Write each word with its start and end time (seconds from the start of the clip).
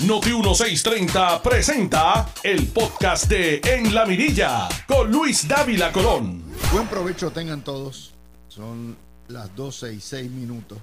Noti 0.00 0.30
1630 0.30 1.40
presenta 1.40 2.28
el 2.42 2.66
podcast 2.66 3.26
de 3.26 3.60
En 3.64 3.94
la 3.94 4.04
Mirilla 4.04 4.68
con 4.88 5.10
Luis 5.10 5.46
Dávila 5.46 5.92
Colón. 5.92 6.42
Buen 6.72 6.88
provecho 6.88 7.30
tengan 7.30 7.62
todos. 7.62 8.12
Son 8.48 8.96
las 9.28 9.54
12 9.54 9.94
y 9.94 10.00
6 10.00 10.30
minutos. 10.32 10.78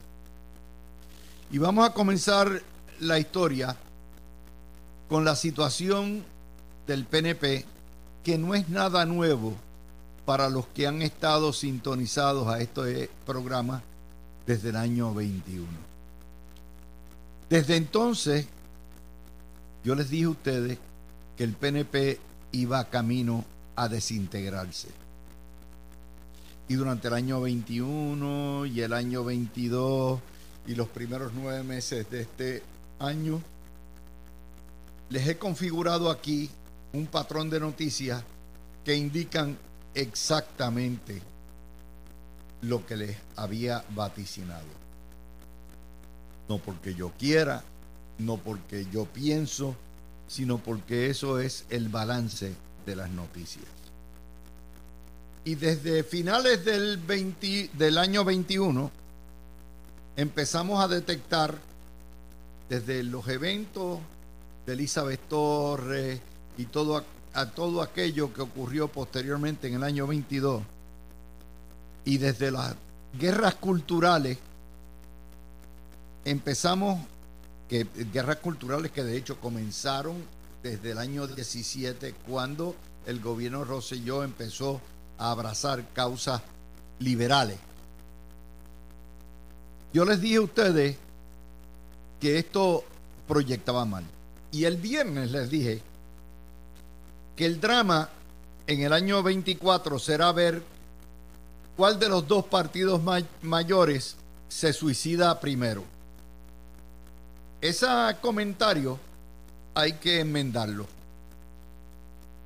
Y 1.51 1.57
vamos 1.57 1.87
a 1.87 1.93
comenzar 1.93 2.63
la 3.01 3.19
historia 3.19 3.75
con 5.09 5.25
la 5.25 5.35
situación 5.35 6.23
del 6.87 7.05
PNP, 7.05 7.65
que 8.23 8.37
no 8.37 8.55
es 8.55 8.69
nada 8.69 9.05
nuevo 9.05 9.53
para 10.25 10.49
los 10.49 10.67
que 10.67 10.87
han 10.87 11.01
estado 11.01 11.51
sintonizados 11.51 12.47
a 12.47 12.61
este 12.61 13.09
programa 13.25 13.83
desde 14.47 14.69
el 14.69 14.77
año 14.77 15.13
21. 15.13 15.67
Desde 17.49 17.75
entonces, 17.75 18.47
yo 19.83 19.95
les 19.95 20.09
dije 20.09 20.25
a 20.25 20.29
ustedes 20.29 20.77
que 21.35 21.43
el 21.43 21.53
PNP 21.53 22.19
iba 22.51 22.89
camino 22.89 23.45
a 23.75 23.87
desintegrarse. 23.87 24.89
Y 26.67 26.75
durante 26.75 27.07
el 27.07 27.15
año 27.15 27.41
21 27.41 28.65
y 28.67 28.81
el 28.81 28.93
año 28.93 29.23
22 29.23 30.19
y 30.67 30.75
los 30.75 30.87
primeros 30.89 31.31
nueve 31.33 31.63
meses 31.63 32.09
de 32.09 32.21
este 32.21 32.63
año, 32.99 33.41
les 35.09 35.27
he 35.27 35.37
configurado 35.37 36.09
aquí 36.09 36.49
un 36.93 37.07
patrón 37.07 37.49
de 37.49 37.59
noticias 37.59 38.23
que 38.85 38.95
indican 38.95 39.57
exactamente 39.93 41.21
lo 42.61 42.85
que 42.85 42.95
les 42.95 43.17
había 43.35 43.83
vaticinado. 43.89 44.67
No 46.47 46.57
porque 46.59 46.93
yo 46.93 47.11
quiera, 47.17 47.63
no 48.21 48.37
porque 48.37 48.87
yo 48.91 49.05
pienso, 49.05 49.75
sino 50.27 50.57
porque 50.57 51.09
eso 51.09 51.39
es 51.39 51.65
el 51.69 51.89
balance 51.89 52.53
de 52.85 52.95
las 52.95 53.09
noticias. 53.09 53.65
Y 55.43 55.55
desde 55.55 56.03
finales 56.03 56.63
del, 56.63 56.97
20, 56.97 57.71
del 57.73 57.97
año 57.97 58.23
21 58.23 58.91
empezamos 60.15 60.83
a 60.83 60.87
detectar 60.87 61.57
desde 62.69 63.03
los 63.03 63.27
eventos 63.27 63.99
de 64.65 64.73
Elizabeth 64.73 65.27
Torres 65.27 66.21
y 66.57 66.65
todo, 66.65 67.03
a 67.33 67.45
todo 67.49 67.81
aquello 67.81 68.33
que 68.33 68.41
ocurrió 68.41 68.87
posteriormente 68.87 69.67
en 69.67 69.75
el 69.75 69.83
año 69.83 70.05
22 70.05 70.61
y 72.05 72.17
desde 72.17 72.51
las 72.51 72.75
guerras 73.19 73.55
culturales 73.55 74.37
empezamos 76.25 76.99
que 77.71 77.87
guerras 78.11 78.35
culturales 78.39 78.91
que 78.91 79.01
de 79.01 79.15
hecho 79.15 79.39
comenzaron 79.39 80.17
desde 80.61 80.91
el 80.91 80.97
año 80.97 81.25
17 81.25 82.13
cuando 82.27 82.75
el 83.05 83.21
gobierno 83.21 83.63
Rosselló 83.63 84.25
empezó 84.25 84.81
a 85.17 85.31
abrazar 85.31 85.87
causas 85.93 86.41
liberales. 86.99 87.57
Yo 89.93 90.03
les 90.03 90.19
dije 90.19 90.35
a 90.35 90.41
ustedes 90.41 90.97
que 92.19 92.39
esto 92.39 92.83
proyectaba 93.25 93.85
mal. 93.85 94.03
Y 94.51 94.65
el 94.65 94.75
viernes 94.75 95.31
les 95.31 95.49
dije 95.49 95.81
que 97.37 97.45
el 97.45 97.61
drama 97.61 98.09
en 98.67 98.81
el 98.81 98.91
año 98.91 99.23
24 99.23 99.97
será 99.97 100.33
ver 100.33 100.61
cuál 101.77 101.97
de 101.99 102.09
los 102.09 102.27
dos 102.27 102.43
partidos 102.43 103.01
mayores 103.41 104.17
se 104.49 104.73
suicida 104.73 105.39
primero. 105.39 105.85
Ese 107.61 107.85
comentario 108.21 108.99
hay 109.75 109.93
que 109.93 110.19
enmendarlo. 110.19 110.87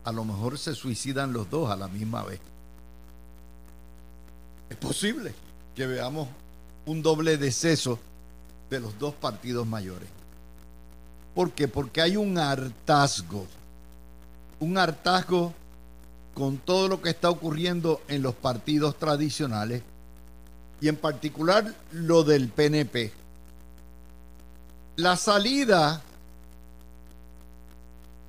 A 0.03 0.11
lo 0.11 0.25
mejor 0.25 0.57
se 0.57 0.75
suicidan 0.75 1.31
los 1.31 1.49
dos 1.49 1.71
a 1.71 1.77
la 1.77 1.87
misma 1.87 2.23
vez. 2.23 2.39
Es 4.69 4.75
posible 4.75 5.33
que 5.73 5.87
veamos 5.87 6.27
un 6.85 7.01
doble 7.01 7.37
deceso 7.37 7.97
de 8.69 8.81
los 8.81 8.99
dos 8.99 9.13
partidos 9.15 9.65
mayores. 9.65 10.09
¿Por 11.33 11.51
qué? 11.51 11.67
Porque 11.67 12.01
hay 12.01 12.17
un 12.17 12.37
hartazgo. 12.37 13.47
Un 14.59 14.77
hartazgo 14.77 15.53
con 16.33 16.57
todo 16.57 16.89
lo 16.89 17.01
que 17.01 17.09
está 17.09 17.29
ocurriendo 17.29 18.01
en 18.09 18.21
los 18.21 18.35
partidos 18.35 18.99
tradicionales 18.99 19.81
y 20.81 20.89
en 20.89 20.97
particular 20.97 21.73
lo 21.91 22.23
del 22.23 22.49
PNP. 22.49 23.24
La 24.97 25.17
salida 25.17 26.01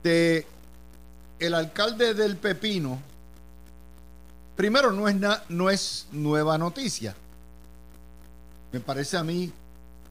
de 0.02 0.46
el 1.38 1.54
alcalde 1.54 2.14
del 2.14 2.36
Pepino 2.36 3.00
primero 4.56 4.90
no 4.90 5.08
es 5.08 5.16
no 5.48 5.70
es 5.70 6.06
nueva 6.10 6.58
noticia. 6.58 7.14
Me 8.72 8.80
parece 8.80 9.16
a 9.16 9.22
mí 9.22 9.52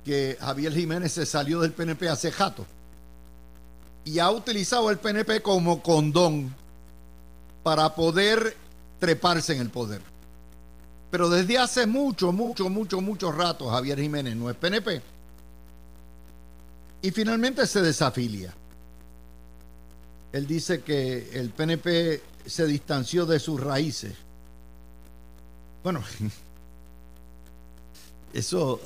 que 0.06 0.38
Javier 0.40 0.74
Jiménez 0.74 1.12
se 1.12 1.26
salió 1.26 1.60
del 1.60 1.74
PNP 1.74 2.08
hace 2.08 2.32
jato 2.32 2.66
y 4.06 4.20
ha 4.20 4.32
utilizado 4.32 4.90
el 4.92 4.98
PNP 4.98 5.42
como 5.42 5.82
condón 5.82 6.56
para 7.64 7.94
poder 7.96 8.56
treparse 9.00 9.56
en 9.56 9.62
el 9.62 9.72
poder. 9.72 10.02
Pero 11.12 11.28
desde 11.30 11.58
hace 11.58 11.86
mucho, 11.86 12.32
mucho, 12.32 12.70
mucho, 12.70 13.02
mucho 13.02 13.32
rato 13.32 13.70
Javier 13.70 14.00
Jiménez 14.00 14.38
no 14.38 14.50
es 14.50 14.56
PNP. 14.56 15.15
Y 17.06 17.12
finalmente 17.12 17.68
se 17.68 17.84
desafilia. 17.84 18.52
Él 20.32 20.48
dice 20.48 20.82
que 20.82 21.30
el 21.34 21.52
PNP 21.52 22.20
se 22.48 22.66
distanció 22.66 23.28
de 23.28 23.40
sus 23.40 23.62
raíces. 23.62 24.16
Bueno, 25.84 26.04
eso 28.34 28.82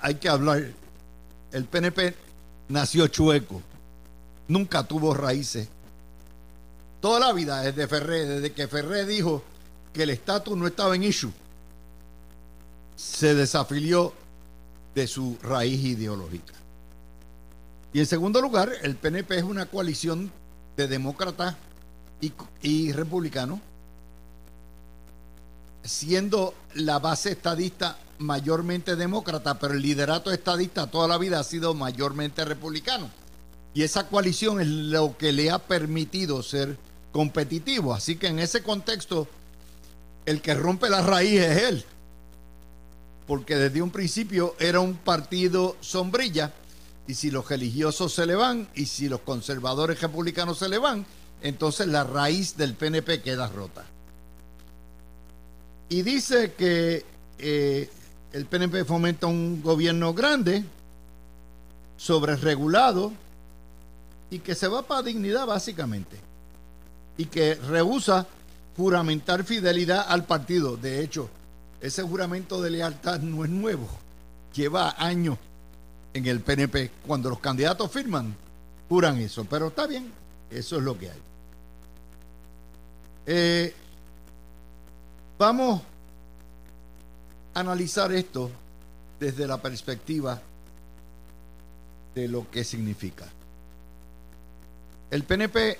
hay 0.00 0.14
que 0.14 0.30
hablar. 0.30 0.64
El 1.52 1.66
PNP 1.66 2.14
nació 2.68 3.06
chueco, 3.08 3.60
nunca 4.48 4.82
tuvo 4.84 5.12
raíces 5.12 5.68
toda 7.02 7.18
la 7.18 7.32
vida 7.32 7.60
desde 7.60 7.88
Ferré, 7.88 8.24
desde 8.24 8.52
que 8.52 8.68
Ferré 8.68 9.04
dijo 9.04 9.42
que 9.92 10.04
el 10.04 10.10
estatus 10.10 10.56
no 10.56 10.68
estaba 10.68 10.94
en 10.94 11.02
issue, 11.02 11.32
se 12.96 13.34
desafilió 13.34 14.14
de 14.94 15.06
su 15.06 15.36
raíz 15.42 15.84
ideológica. 15.84 16.54
Y 17.92 18.00
en 18.00 18.06
segundo 18.06 18.40
lugar, 18.40 18.72
el 18.82 18.96
PNP 18.96 19.38
es 19.38 19.42
una 19.42 19.66
coalición 19.66 20.32
de 20.76 20.88
demócratas 20.88 21.56
y, 22.62 22.92
republicanos, 22.92 23.58
siendo 25.82 26.54
la 26.74 26.98
base 26.98 27.32
estadista 27.32 27.98
mayormente 28.18 28.96
demócrata, 28.96 29.58
pero 29.58 29.74
el 29.74 29.82
liderato 29.82 30.30
estadista 30.30 30.90
toda 30.90 31.08
la 31.08 31.18
vida 31.18 31.40
ha 31.40 31.44
sido 31.44 31.74
mayormente 31.74 32.44
republicano. 32.44 33.10
Y 33.74 33.82
esa 33.82 34.06
coalición 34.06 34.60
es 34.60 34.68
lo 34.68 35.16
que 35.18 35.32
le 35.32 35.50
ha 35.50 35.58
permitido 35.58 36.42
ser 36.42 36.78
competitivo. 37.10 37.92
Así 37.92 38.16
que 38.16 38.28
en 38.28 38.38
ese 38.38 38.62
contexto, 38.62 39.26
el 40.24 40.40
que 40.40 40.54
rompe 40.54 40.88
la 40.88 41.02
raíz 41.02 41.40
es 41.40 41.62
él. 41.62 41.84
Porque 43.26 43.56
desde 43.56 43.82
un 43.82 43.90
principio 43.90 44.54
era 44.58 44.80
un 44.80 44.94
partido 44.94 45.76
sombrilla. 45.80 46.52
Y 47.06 47.14
si 47.14 47.30
los 47.30 47.48
religiosos 47.48 48.12
se 48.12 48.26
le 48.26 48.34
van 48.34 48.68
y 48.74 48.86
si 48.86 49.08
los 49.08 49.20
conservadores 49.20 50.00
republicanos 50.00 50.58
se 50.58 50.68
le 50.68 50.78
van, 50.78 51.04
entonces 51.42 51.88
la 51.88 52.04
raíz 52.04 52.56
del 52.56 52.74
PNP 52.74 53.22
queda 53.22 53.48
rota. 53.48 53.84
Y 55.88 56.02
dice 56.02 56.52
que 56.52 57.04
eh, 57.38 57.90
el 58.32 58.46
PNP 58.46 58.84
fomenta 58.84 59.26
un 59.26 59.62
gobierno 59.62 60.14
grande, 60.14 60.64
sobreregulado 61.96 63.12
y 64.30 64.38
que 64.38 64.54
se 64.54 64.68
va 64.68 64.82
para 64.82 65.02
dignidad 65.02 65.46
básicamente 65.46 66.16
y 67.16 67.26
que 67.26 67.56
rehúsa 67.56 68.26
juramentar 68.76 69.44
fidelidad 69.44 70.06
al 70.08 70.24
partido. 70.24 70.76
De 70.76 71.02
hecho, 71.02 71.28
ese 71.80 72.02
juramento 72.02 72.62
de 72.62 72.70
lealtad 72.70 73.20
no 73.20 73.44
es 73.44 73.50
nuevo, 73.50 73.88
lleva 74.54 74.94
años 74.98 75.36
en 76.14 76.26
el 76.26 76.40
PNP. 76.40 76.90
Cuando 77.06 77.30
los 77.30 77.38
candidatos 77.38 77.90
firman, 77.90 78.34
juran 78.88 79.18
eso, 79.18 79.44
pero 79.44 79.68
está 79.68 79.86
bien, 79.86 80.12
eso 80.50 80.76
es 80.76 80.82
lo 80.82 80.98
que 80.98 81.10
hay. 81.10 81.22
Eh, 83.26 83.74
vamos 85.38 85.82
a 87.54 87.60
analizar 87.60 88.12
esto 88.12 88.50
desde 89.20 89.46
la 89.46 89.60
perspectiva 89.60 90.40
de 92.14 92.28
lo 92.28 92.50
que 92.50 92.64
significa. 92.64 93.26
El 95.10 95.24
PNP 95.24 95.78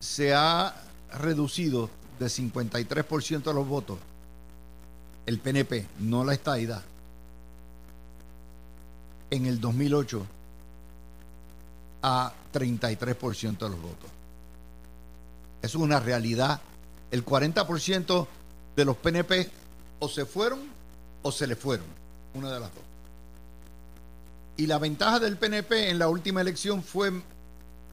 se 0.00 0.34
ha 0.34 0.74
reducido 1.20 1.88
de 2.18 2.26
53% 2.26 3.42
de 3.42 3.54
los 3.54 3.66
votos 3.66 3.98
el 5.26 5.38
PNP, 5.38 5.86
no 6.00 6.24
la 6.24 6.34
estadidad, 6.34 6.82
en 9.32 9.46
el 9.46 9.58
2008 9.60 10.26
a 12.02 12.34
33% 12.52 13.58
de 13.58 13.68
los 13.70 13.80
votos. 13.80 14.10
Es 15.62 15.74
una 15.74 15.98
realidad. 16.00 16.60
El 17.10 17.24
40% 17.24 18.26
de 18.76 18.84
los 18.84 18.96
PNP 18.98 19.50
o 20.00 20.08
se 20.08 20.26
fueron 20.26 20.60
o 21.22 21.32
se 21.32 21.46
le 21.46 21.56
fueron. 21.56 21.86
Una 22.34 22.52
de 22.52 22.60
las 22.60 22.74
dos. 22.74 22.84
Y 24.58 24.66
la 24.66 24.78
ventaja 24.78 25.18
del 25.18 25.38
PNP 25.38 25.88
en 25.88 25.98
la 25.98 26.08
última 26.08 26.42
elección 26.42 26.82
fue 26.82 27.10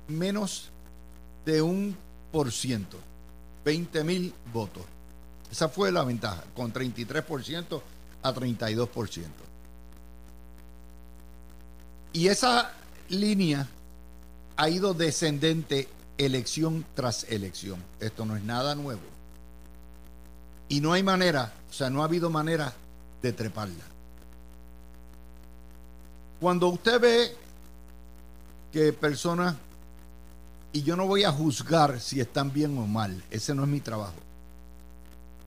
menos 0.09 0.69
de 1.45 1.61
un 1.61 1.95
por 2.33 2.51
ciento, 2.51 2.97
20 3.63 4.03
mil 4.03 4.33
votos. 4.51 4.83
Esa 5.49 5.69
fue 5.69 5.89
la 5.89 6.03
ventaja, 6.03 6.43
con 6.53 6.73
33% 6.73 7.81
a 8.23 8.33
32%. 8.33 9.48
Y 12.13 12.27
esa 12.27 12.71
línea 13.09 13.67
ha 14.57 14.69
ido 14.69 14.93
descendente 14.93 15.87
elección 16.17 16.85
tras 16.95 17.23
elección. 17.29 17.81
Esto 17.99 18.25
no 18.25 18.35
es 18.35 18.43
nada 18.43 18.75
nuevo. 18.75 19.01
Y 20.67 20.81
no 20.81 20.93
hay 20.93 21.01
manera, 21.01 21.53
o 21.69 21.73
sea, 21.73 21.89
no 21.89 22.01
ha 22.01 22.05
habido 22.05 22.29
manera 22.29 22.73
de 23.21 23.33
treparla. 23.33 23.83
Cuando 26.39 26.67
usted 26.67 26.99
ve 26.99 27.35
que 28.71 28.93
personas, 28.93 29.55
y 30.71 30.83
yo 30.83 30.95
no 30.95 31.07
voy 31.07 31.23
a 31.23 31.31
juzgar 31.31 31.99
si 31.99 32.19
están 32.19 32.53
bien 32.53 32.77
o 32.77 32.85
mal, 32.85 33.23
ese 33.31 33.55
no 33.55 33.63
es 33.63 33.69
mi 33.69 33.81
trabajo, 33.81 34.13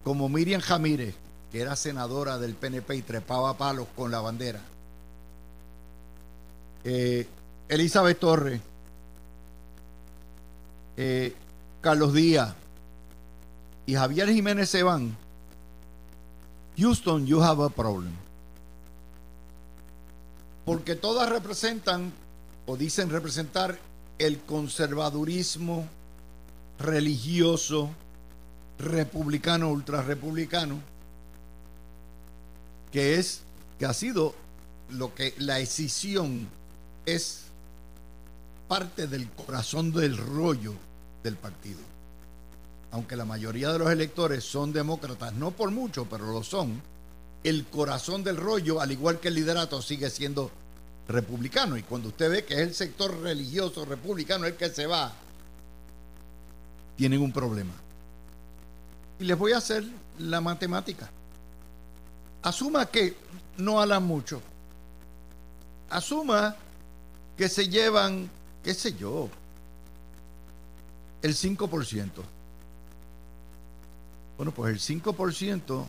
como 0.02 0.28
Miriam 0.28 0.60
Jamírez, 0.60 1.14
que 1.52 1.60
era 1.60 1.76
senadora 1.76 2.38
del 2.38 2.54
PNP 2.54 2.96
y 2.96 3.02
trepaba 3.02 3.56
palos 3.56 3.86
con 3.94 4.10
la 4.10 4.20
bandera, 4.20 4.60
eh, 6.84 7.26
Elizabeth 7.68 8.18
Torres, 8.18 8.60
eh, 10.96 11.34
Carlos 11.80 12.12
Díaz. 12.12 12.54
Y 13.86 13.94
Javier 13.94 14.28
Jiménez 14.28 14.70
se 14.70 14.82
van, 14.82 15.16
Houston, 16.78 17.26
you 17.26 17.42
have 17.42 17.62
a 17.62 17.68
problem. 17.68 18.12
Porque 20.64 20.94
todas 20.94 21.28
representan 21.28 22.12
o 22.66 22.76
dicen 22.76 23.10
representar 23.10 23.78
el 24.18 24.38
conservadurismo 24.40 25.88
religioso, 26.78 27.90
republicano, 28.78 29.70
ultrarrepublicano, 29.70 30.80
que 32.92 33.18
es, 33.18 33.42
que 33.78 33.86
ha 33.86 33.94
sido 33.94 34.34
lo 34.90 35.14
que 35.14 35.34
la 35.38 35.58
escisión 35.58 36.48
es 37.06 37.42
parte 38.68 39.06
del 39.06 39.28
corazón 39.30 39.92
del 39.92 40.16
rollo 40.16 40.74
del 41.22 41.36
partido. 41.36 41.80
Aunque 42.90 43.16
la 43.16 43.24
mayoría 43.24 43.72
de 43.72 43.78
los 43.78 43.90
electores 43.90 44.44
son 44.44 44.72
demócratas, 44.72 45.32
no 45.34 45.50
por 45.50 45.70
mucho, 45.70 46.06
pero 46.06 46.26
lo 46.26 46.42
son, 46.42 46.80
el 47.44 47.66
corazón 47.66 48.22
del 48.22 48.36
rollo, 48.36 48.80
al 48.80 48.92
igual 48.92 49.18
que 49.18 49.28
el 49.28 49.34
liderato, 49.34 49.82
sigue 49.82 50.10
siendo 50.10 50.50
republicano. 51.08 51.76
Y 51.76 51.82
cuando 51.82 52.08
usted 52.08 52.30
ve 52.30 52.44
que 52.44 52.54
es 52.54 52.60
el 52.60 52.74
sector 52.74 53.20
religioso 53.20 53.84
republicano 53.84 54.46
el 54.46 54.56
que 54.56 54.70
se 54.70 54.86
va, 54.86 55.12
tienen 56.96 57.20
un 57.20 57.32
problema. 57.32 57.74
Y 59.18 59.24
les 59.24 59.38
voy 59.38 59.52
a 59.52 59.58
hacer 59.58 59.84
la 60.18 60.40
matemática. 60.40 61.10
Asuma 62.42 62.86
que 62.86 63.16
no 63.56 63.80
hablan 63.80 64.04
mucho. 64.04 64.42
Asuma 65.90 66.56
que 67.36 67.48
se 67.48 67.68
llevan, 67.68 68.30
qué 68.62 68.74
sé 68.74 68.94
yo, 68.94 69.28
el 71.22 71.34
5%. 71.34 72.10
Bueno, 74.36 74.52
pues 74.52 74.72
el 74.72 75.02
5% 75.02 75.84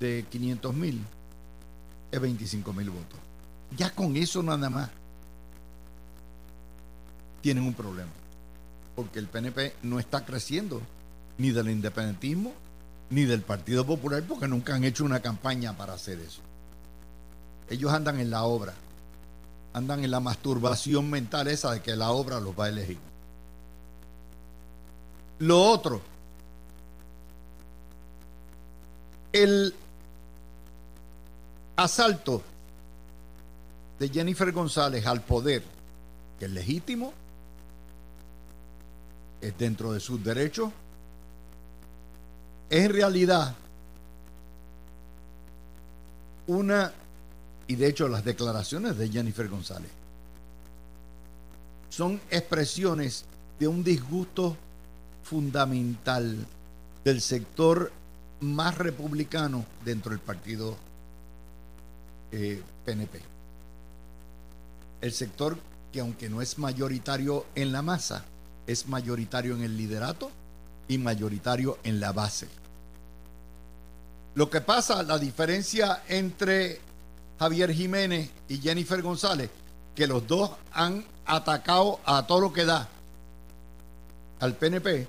de 0.00 0.24
500 0.30 0.74
mil 0.74 1.04
es 2.10 2.20
25 2.20 2.72
mil 2.72 2.90
votos. 2.90 3.18
Ya 3.76 3.90
con 3.90 4.16
eso 4.16 4.42
nada 4.42 4.68
más 4.70 4.90
tienen 7.40 7.64
un 7.64 7.74
problema. 7.74 8.10
Porque 8.94 9.18
el 9.18 9.26
PNP 9.26 9.74
no 9.82 9.98
está 9.98 10.24
creciendo 10.24 10.80
ni 11.38 11.50
del 11.50 11.70
independentismo 11.70 12.52
ni 13.10 13.24
del 13.24 13.42
Partido 13.42 13.84
Popular 13.84 14.22
porque 14.26 14.48
nunca 14.48 14.74
han 14.74 14.84
hecho 14.84 15.04
una 15.04 15.20
campaña 15.20 15.76
para 15.76 15.92
hacer 15.92 16.18
eso. 16.20 16.40
Ellos 17.68 17.92
andan 17.92 18.20
en 18.20 18.30
la 18.30 18.44
obra, 18.44 18.74
andan 19.72 20.04
en 20.04 20.10
la 20.10 20.20
masturbación 20.20 21.08
mental 21.08 21.48
esa 21.48 21.72
de 21.72 21.82
que 21.82 21.96
la 21.96 22.10
obra 22.10 22.40
los 22.40 22.58
va 22.58 22.66
a 22.66 22.68
elegir. 22.68 22.98
Lo 25.38 25.62
otro, 25.62 26.00
el 29.32 29.74
asalto 31.76 32.42
de 33.98 34.08
Jennifer 34.08 34.52
González 34.52 35.06
al 35.06 35.22
poder, 35.22 35.62
que 36.38 36.44
es 36.44 36.50
legítimo, 36.50 37.12
es 39.40 39.56
dentro 39.58 39.92
de 39.92 40.00
sus 40.00 40.22
derechos, 40.22 40.70
es 42.70 42.84
en 42.84 42.92
realidad 42.92 43.54
una, 46.46 46.92
y 47.72 47.76
de 47.76 47.86
hecho 47.86 48.06
las 48.06 48.22
declaraciones 48.22 48.98
de 48.98 49.08
Jennifer 49.08 49.48
González, 49.48 49.90
son 51.88 52.20
expresiones 52.30 53.24
de 53.58 53.66
un 53.66 53.82
disgusto 53.82 54.58
fundamental 55.22 56.36
del 57.02 57.22
sector 57.22 57.90
más 58.40 58.76
republicano 58.76 59.64
dentro 59.86 60.10
del 60.10 60.20
partido 60.20 60.76
PNP. 62.30 63.18
Eh, 63.18 63.22
el 65.00 65.12
sector 65.12 65.56
que 65.92 66.00
aunque 66.00 66.28
no 66.28 66.42
es 66.42 66.58
mayoritario 66.58 67.46
en 67.54 67.72
la 67.72 67.80
masa, 67.80 68.22
es 68.66 68.86
mayoritario 68.86 69.54
en 69.54 69.62
el 69.62 69.78
liderato 69.78 70.30
y 70.88 70.98
mayoritario 70.98 71.78
en 71.84 72.00
la 72.00 72.12
base. 72.12 72.48
Lo 74.34 74.50
que 74.50 74.60
pasa, 74.60 75.02
la 75.02 75.18
diferencia 75.18 76.02
entre 76.08 76.91
Javier 77.42 77.72
Jiménez 77.74 78.30
y 78.48 78.58
Jennifer 78.58 79.02
González, 79.02 79.50
que 79.96 80.06
los 80.06 80.24
dos 80.28 80.52
han 80.72 81.04
atacado 81.26 81.98
a 82.04 82.24
todo 82.24 82.40
lo 82.40 82.52
que 82.52 82.64
da 82.64 82.88
al 84.38 84.54
PNP, 84.54 85.08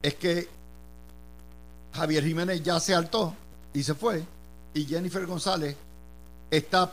es 0.00 0.14
que 0.14 0.48
Javier 1.92 2.24
Jiménez 2.24 2.62
ya 2.62 2.80
se 2.80 2.94
altó 2.94 3.34
y 3.74 3.82
se 3.82 3.92
fue, 3.94 4.24
y 4.72 4.86
Jennifer 4.86 5.26
González 5.26 5.76
está 6.50 6.90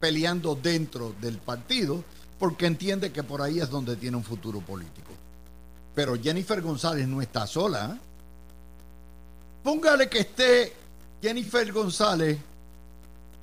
peleando 0.00 0.54
dentro 0.54 1.14
del 1.20 1.36
partido 1.36 2.02
porque 2.38 2.64
entiende 2.64 3.12
que 3.12 3.22
por 3.22 3.42
ahí 3.42 3.60
es 3.60 3.68
donde 3.68 3.96
tiene 3.96 4.16
un 4.16 4.24
futuro 4.24 4.62
político. 4.62 5.10
Pero 5.94 6.16
Jennifer 6.16 6.62
González 6.62 7.06
no 7.06 7.20
está 7.20 7.46
sola. 7.46 7.94
¿eh? 7.94 8.00
Póngale 9.62 10.08
que 10.08 10.20
esté 10.20 10.72
Jennifer 11.20 11.70
González 11.70 12.38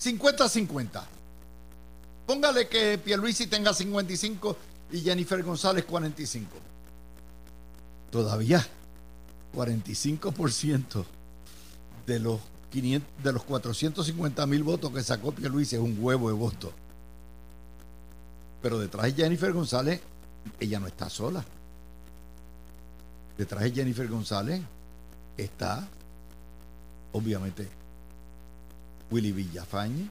50-50. 0.03 1.03
Póngale 2.25 2.67
que 2.67 2.97
Pierluisi 2.97 3.47
tenga 3.47 3.73
55 3.73 4.57
y 4.91 5.01
Jennifer 5.01 5.41
González 5.43 5.85
45. 5.85 6.49
Todavía 8.11 8.65
45% 9.53 11.05
de 12.05 12.19
los 12.19 12.39
de 12.73 13.31
los 13.31 13.43
450 13.43 14.47
mil 14.47 14.63
votos 14.63 14.91
que 14.91 15.03
sacó 15.03 15.31
Pierluisi 15.31 15.75
es 15.75 15.81
un 15.81 15.95
huevo 15.99 16.29
de 16.29 16.33
voto. 16.33 16.73
Pero 18.63 18.79
detrás 18.79 19.05
de 19.05 19.13
Jennifer 19.13 19.53
González, 19.53 20.01
ella 20.59 20.79
no 20.79 20.87
está 20.87 21.07
sola. 21.07 21.45
Detrás 23.37 23.63
de 23.63 23.71
Jennifer 23.71 24.07
González 24.07 24.59
está, 25.37 25.87
obviamente, 27.11 27.67
Willy 29.13 29.31
Villafañe. 29.31 30.09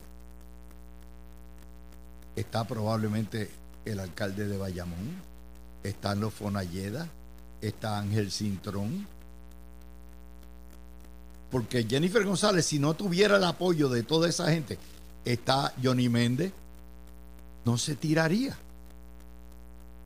Está 2.36 2.64
probablemente 2.66 3.50
el 3.84 3.98
alcalde 4.00 4.46
de 4.46 4.56
Bayamón. 4.56 5.16
Están 5.82 6.20
los 6.20 6.32
Fonalleda. 6.32 7.08
Está 7.60 7.98
Ángel 7.98 8.30
Cintrón 8.30 9.06
porque 11.52 11.84
Jennifer 11.84 12.24
González, 12.24 12.64
si 12.64 12.78
no 12.78 12.94
tuviera 12.94 13.36
el 13.36 13.44
apoyo 13.44 13.90
de 13.90 14.02
toda 14.02 14.26
esa 14.26 14.50
gente, 14.50 14.78
está 15.22 15.74
Johnny 15.82 16.08
Méndez, 16.08 16.50
no 17.66 17.76
se 17.76 17.94
tiraría. 17.94 18.56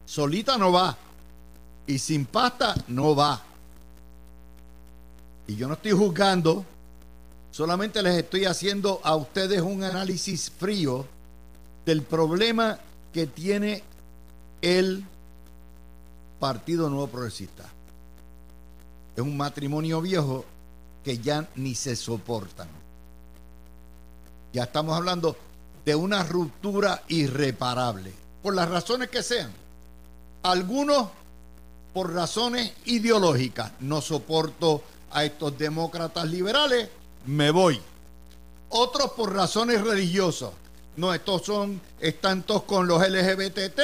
Solita 0.05 0.59
no 0.59 0.73
va. 0.73 0.99
Y 1.87 2.01
sin 2.01 2.27
pasta 2.27 2.75
no 2.89 3.15
va. 3.15 3.41
Y 5.47 5.55
yo 5.55 5.69
no 5.69 5.75
estoy 5.75 5.93
juzgando, 5.93 6.67
solamente 7.57 8.03
les 8.03 8.19
estoy 8.19 8.45
haciendo 8.45 9.01
a 9.03 9.17
ustedes 9.17 9.63
un 9.63 9.83
análisis 9.83 10.53
frío 10.59 11.07
del 11.87 12.03
problema 12.03 12.79
que 13.15 13.27
tiene 13.27 13.83
el 14.61 15.03
Partido 16.39 16.91
Nuevo 16.91 17.07
Progresista. 17.07 17.65
Es 19.17 19.23
un 19.23 19.39
matrimonio 19.39 20.03
viejo 20.03 20.45
que 21.03 21.17
ya 21.17 21.49
ni 21.55 21.75
se 21.75 21.97
soportan. 21.97 22.69
Ya 24.53 24.65
estamos 24.65 24.95
hablando 24.95 25.35
de 25.83 25.95
una 25.95 26.25
ruptura 26.25 27.05
irreparable, 27.09 28.13
por 28.43 28.55
las 28.55 28.69
razones 28.69 29.09
que 29.09 29.23
sean. 29.23 29.51
Algunos 30.43 31.09
por 31.95 32.13
razones 32.13 32.75
ideológicas. 32.85 33.73
No 33.81 34.03
soporto 34.03 34.83
a 35.11 35.25
estos 35.25 35.57
demócratas 35.57 36.27
liberales, 36.27 36.91
me 37.27 37.51
voy. 37.51 37.81
Otros 38.71 39.13
por 39.13 39.35
razones 39.35 39.83
religiosas. 39.83 40.51
No, 40.97 41.13
estos 41.13 41.43
son, 41.43 41.81
están 42.01 42.43
todos 42.43 42.63
con 42.63 42.87
los 42.87 43.07
LGBT 43.07 43.81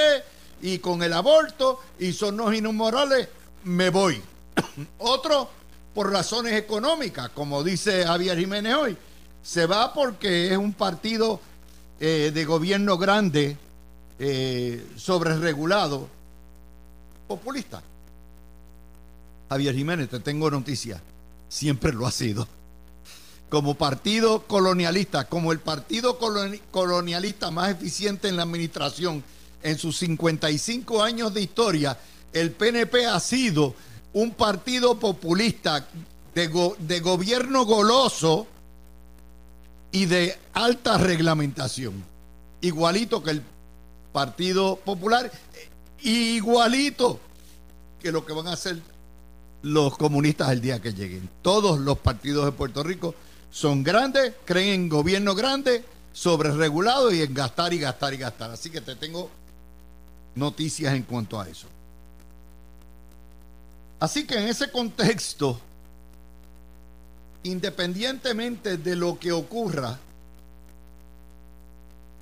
y 0.62 0.78
con 0.78 1.02
el 1.02 1.12
aborto 1.12 1.80
y 1.98 2.12
son 2.12 2.38
los 2.38 2.54
inmorales, 2.54 3.28
me 3.64 3.90
voy. 3.90 4.20
Otros 4.98 5.48
por 5.94 6.10
razones 6.10 6.54
económicas, 6.54 7.28
como 7.30 7.62
dice 7.62 8.04
Javier 8.04 8.38
Jiménez 8.38 8.74
hoy. 8.74 8.96
Se 9.42 9.66
va 9.66 9.92
porque 9.92 10.52
es 10.52 10.56
un 10.56 10.72
partido 10.72 11.40
eh, 12.00 12.30
de 12.32 12.44
gobierno 12.44 12.96
grande, 12.96 13.56
eh, 14.18 14.86
sobreregulado, 14.96 16.08
populista. 17.26 17.82
Javier 19.50 19.74
Jiménez, 19.74 20.08
te 20.08 20.20
tengo 20.20 20.50
noticia, 20.50 21.02
siempre 21.48 21.92
lo 21.92 22.06
ha 22.06 22.10
sido. 22.10 22.46
Como 23.52 23.74
partido 23.74 24.46
colonialista, 24.46 25.28
como 25.28 25.52
el 25.52 25.58
partido 25.58 26.18
colonialista 26.70 27.50
más 27.50 27.68
eficiente 27.68 28.28
en 28.28 28.38
la 28.38 28.44
administración 28.44 29.22
en 29.62 29.76
sus 29.76 29.98
55 29.98 31.02
años 31.02 31.34
de 31.34 31.42
historia, 31.42 31.98
el 32.32 32.52
PNP 32.52 33.04
ha 33.04 33.20
sido 33.20 33.74
un 34.14 34.30
partido 34.30 34.98
populista 34.98 35.86
de, 36.34 36.74
de 36.78 37.00
gobierno 37.00 37.66
goloso 37.66 38.46
y 39.90 40.06
de 40.06 40.34
alta 40.54 40.96
reglamentación. 40.96 42.02
Igualito 42.62 43.22
que 43.22 43.32
el 43.32 43.42
Partido 44.14 44.76
Popular, 44.76 45.30
igualito 46.00 47.20
que 48.00 48.12
lo 48.12 48.24
que 48.24 48.32
van 48.32 48.46
a 48.46 48.54
hacer 48.54 48.80
los 49.60 49.98
comunistas 49.98 50.52
el 50.52 50.62
día 50.62 50.80
que 50.80 50.94
lleguen. 50.94 51.28
Todos 51.42 51.78
los 51.80 51.98
partidos 51.98 52.46
de 52.46 52.52
Puerto 52.52 52.82
Rico 52.82 53.14
son 53.52 53.84
grandes, 53.84 54.32
creen 54.46 54.68
en 54.68 54.88
gobierno 54.88 55.34
grande, 55.34 55.84
sobre 56.12 56.50
regulado 56.50 57.12
y 57.12 57.20
en 57.20 57.34
gastar 57.34 57.72
y 57.74 57.78
gastar 57.78 58.14
y 58.14 58.16
gastar. 58.16 58.50
Así 58.50 58.70
que 58.70 58.80
te 58.80 58.96
tengo 58.96 59.30
noticias 60.34 60.94
en 60.94 61.02
cuanto 61.02 61.38
a 61.38 61.46
eso. 61.46 61.68
Así 64.00 64.26
que 64.26 64.38
en 64.38 64.48
ese 64.48 64.70
contexto, 64.70 65.60
independientemente 67.42 68.78
de 68.78 68.96
lo 68.96 69.18
que 69.18 69.32
ocurra, 69.32 69.98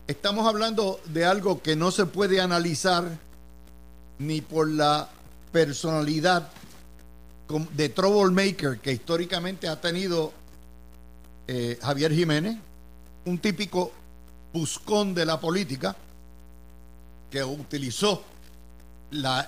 estamos 0.08 0.48
hablando 0.48 1.00
de 1.06 1.24
algo 1.24 1.62
que 1.62 1.76
no 1.76 1.92
se 1.92 2.06
puede 2.06 2.40
analizar 2.40 3.04
ni 4.18 4.40
por 4.40 4.68
la 4.68 5.08
personalidad 5.52 6.50
de 7.72 7.88
troublemaker 7.88 8.80
que 8.80 8.92
históricamente 8.92 9.68
ha 9.68 9.80
tenido 9.80 10.32
eh, 11.52 11.76
Javier 11.82 12.14
Jiménez, 12.14 12.56
un 13.24 13.36
típico 13.38 13.90
buscón 14.52 15.16
de 15.16 15.26
la 15.26 15.40
política 15.40 15.96
que 17.28 17.42
utilizó 17.42 18.22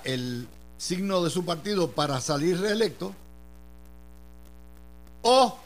el 0.02 0.48
signo 0.76 1.22
de 1.22 1.30
su 1.30 1.44
partido 1.44 1.92
para 1.92 2.20
salir 2.20 2.58
reelecto, 2.58 3.14
o 5.22 5.56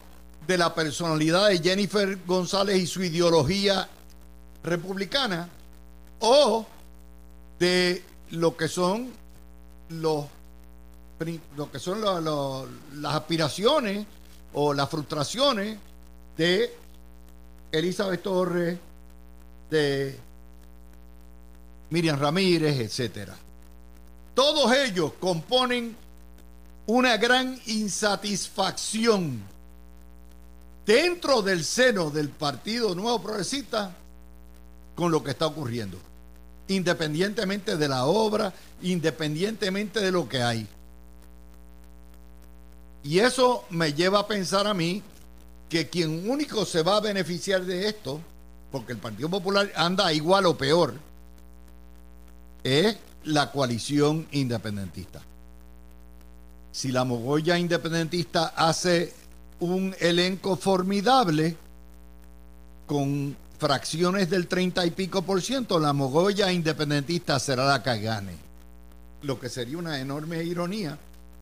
de 0.45 0.59
la 0.59 0.75
personalidad 0.75 1.47
de 1.47 1.57
Jennifer 1.57 2.19
González 2.27 2.77
y 2.77 2.85
su 2.85 3.01
ideología 3.01 3.89
republicana, 4.63 5.49
o 6.19 6.67
de 7.57 8.03
lo 8.29 8.55
que 8.55 8.67
son 8.67 9.11
los 9.89 10.25
lo 11.55 11.71
que 11.71 11.79
son 11.79 11.99
las 13.01 13.15
aspiraciones 13.15 14.05
o 14.53 14.75
las 14.75 14.87
frustraciones 14.87 15.79
de 16.37 16.73
Elizabeth 17.71 18.21
Torres, 18.21 18.77
de 19.69 20.15
Miriam 21.89 22.19
Ramírez, 22.19 22.79
etcétera. 22.79 23.35
Todos 24.33 24.71
ellos 24.73 25.13
componen 25.19 25.95
una 26.85 27.17
gran 27.17 27.59
insatisfacción 27.65 29.41
dentro 30.85 31.41
del 31.41 31.65
seno 31.65 32.09
del 32.09 32.29
Partido 32.29 32.95
Nuevo 32.95 33.21
Progresista 33.21 33.93
con 34.95 35.11
lo 35.11 35.23
que 35.23 35.31
está 35.31 35.47
ocurriendo, 35.47 35.97
independientemente 36.67 37.77
de 37.77 37.87
la 37.87 38.05
obra, 38.05 38.53
independientemente 38.81 39.99
de 39.99 40.11
lo 40.11 40.29
que 40.29 40.41
hay. 40.41 40.67
Y 43.03 43.19
eso 43.19 43.65
me 43.69 43.93
lleva 43.93 44.19
a 44.19 44.27
pensar 44.27 44.67
a 44.67 44.73
mí 44.73 45.03
que 45.69 45.89
quien 45.89 46.29
único 46.29 46.65
se 46.65 46.83
va 46.83 46.97
a 46.97 47.01
beneficiar 47.01 47.65
de 47.65 47.87
esto, 47.87 48.21
porque 48.71 48.93
el 48.93 48.99
Partido 48.99 49.29
Popular 49.29 49.71
anda 49.75 50.13
igual 50.13 50.45
o 50.45 50.57
peor, 50.57 50.93
es 52.63 52.97
la 53.25 53.51
coalición 53.51 54.27
independentista. 54.31 55.21
Si 56.71 56.91
la 56.91 57.03
mogolla 57.03 57.57
independentista 57.57 58.53
hace 58.55 59.13
un 59.59 59.95
elenco 59.99 60.55
formidable 60.55 61.57
con 62.85 63.35
fracciones 63.57 64.29
del 64.29 64.47
30 64.47 64.85
y 64.85 64.91
pico 64.91 65.23
por 65.23 65.41
ciento, 65.41 65.79
la 65.79 65.93
mogolla 65.93 66.51
independentista 66.51 67.39
será 67.39 67.65
la 67.65 67.81
que 67.81 67.99
gane. 67.99 68.35
Lo 69.23 69.39
que 69.39 69.49
sería 69.49 69.77
una 69.77 69.99
enorme 69.99 70.43
ironía 70.43 70.97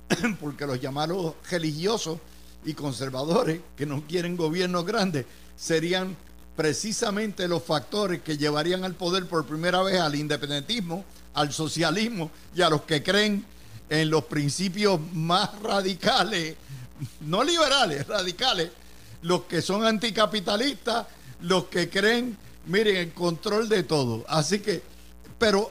porque 0.40 0.66
los 0.66 0.80
llamados 0.80 1.36
religiosos 1.50 2.20
y 2.66 2.74
conservadores 2.74 3.62
que 3.78 3.86
no 3.86 4.04
quieren 4.08 4.36
gobiernos 4.36 4.86
grandes 4.86 5.26
serían 5.56 6.18
precisamente 6.56 7.48
los 7.48 7.64
factores 7.64 8.22
que 8.22 8.38
llevarían 8.38 8.84
al 8.84 8.96
poder 8.96 9.28
por 9.28 9.46
primera 9.46 9.84
vez 9.84 10.00
al 10.00 10.16
independentismo, 10.16 11.06
al 11.34 11.54
socialismo 11.54 12.32
y 12.56 12.62
a 12.62 12.70
los 12.70 12.82
que 12.84 13.04
creen 13.04 13.46
en 13.90 14.10
los 14.10 14.26
principios 14.26 15.00
más 15.14 15.62
radicales, 15.62 16.56
no 17.22 17.44
liberales, 17.44 18.08
radicales, 18.08 18.72
los 19.22 19.44
que 19.44 19.62
son 19.62 19.86
anticapitalistas, 19.86 21.08
los 21.42 21.66
que 21.66 21.90
creen, 21.90 22.38
miren, 22.68 22.96
el 22.96 23.14
control 23.14 23.70
de 23.70 23.84
todo. 23.84 24.26
Así 24.28 24.60
que, 24.60 24.82
pero 25.38 25.70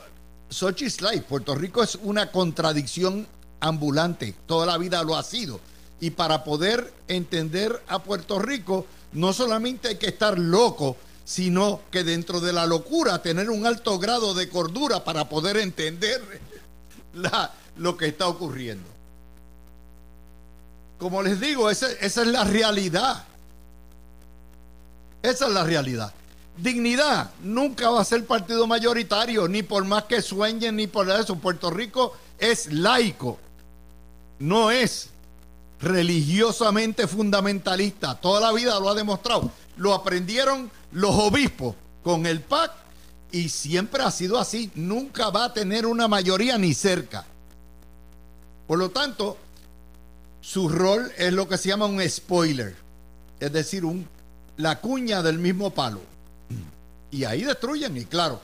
Sochi 0.48 0.90
Slide, 0.90 1.22
Puerto 1.22 1.54
Rico 1.54 1.82
es 1.82 1.98
una 2.02 2.30
contradicción 2.30 3.26
ambulante, 3.60 4.34
toda 4.46 4.66
la 4.66 4.78
vida 4.78 5.02
lo 5.02 5.16
ha 5.16 5.22
sido. 5.22 5.60
Y 6.04 6.10
para 6.10 6.44
poder 6.44 6.92
entender 7.08 7.82
a 7.88 8.02
Puerto 8.02 8.38
Rico, 8.38 8.84
no 9.12 9.32
solamente 9.32 9.88
hay 9.88 9.96
que 9.96 10.08
estar 10.08 10.38
loco, 10.38 10.98
sino 11.24 11.80
que 11.90 12.04
dentro 12.04 12.40
de 12.40 12.52
la 12.52 12.66
locura 12.66 13.22
tener 13.22 13.48
un 13.48 13.64
alto 13.64 13.98
grado 13.98 14.34
de 14.34 14.50
cordura 14.50 15.02
para 15.02 15.30
poder 15.30 15.56
entender 15.56 16.20
lo 17.78 17.96
que 17.96 18.08
está 18.08 18.28
ocurriendo. 18.28 18.86
Como 20.98 21.22
les 21.22 21.40
digo, 21.40 21.70
esa, 21.70 21.90
esa 21.90 22.20
es 22.20 22.28
la 22.28 22.44
realidad. 22.44 23.24
Esa 25.22 25.46
es 25.46 25.52
la 25.54 25.64
realidad. 25.64 26.12
Dignidad 26.58 27.30
nunca 27.42 27.88
va 27.88 28.02
a 28.02 28.04
ser 28.04 28.26
partido 28.26 28.66
mayoritario, 28.66 29.48
ni 29.48 29.62
por 29.62 29.86
más 29.86 30.04
que 30.04 30.20
sueñen, 30.20 30.76
ni 30.76 30.86
por 30.86 31.08
eso. 31.08 31.36
Puerto 31.36 31.70
Rico 31.70 32.14
es 32.38 32.70
laico 32.70 33.38
no 34.38 34.70
es 34.70 35.10
religiosamente 35.84 37.06
fundamentalista. 37.06 38.14
Toda 38.16 38.40
la 38.40 38.52
vida 38.52 38.78
lo 38.80 38.88
ha 38.88 38.94
demostrado. 38.94 39.50
Lo 39.76 39.94
aprendieron 39.94 40.70
los 40.92 41.14
obispos 41.14 41.74
con 42.02 42.26
el 42.26 42.40
PAC 42.40 42.72
y 43.32 43.48
siempre 43.48 44.02
ha 44.02 44.10
sido 44.10 44.38
así. 44.38 44.70
Nunca 44.74 45.30
va 45.30 45.46
a 45.46 45.52
tener 45.52 45.86
una 45.86 46.08
mayoría 46.08 46.58
ni 46.58 46.74
cerca. 46.74 47.24
Por 48.66 48.78
lo 48.78 48.90
tanto, 48.90 49.36
su 50.40 50.68
rol 50.68 51.12
es 51.18 51.32
lo 51.32 51.48
que 51.48 51.58
se 51.58 51.68
llama 51.68 51.86
un 51.86 52.06
spoiler. 52.08 52.74
Es 53.40 53.52
decir, 53.52 53.84
un, 53.84 54.06
la 54.56 54.80
cuña 54.80 55.22
del 55.22 55.38
mismo 55.38 55.70
palo. 55.70 56.00
Y 57.10 57.24
ahí 57.24 57.42
destruyen. 57.42 57.96
Y 57.96 58.04
claro, 58.06 58.40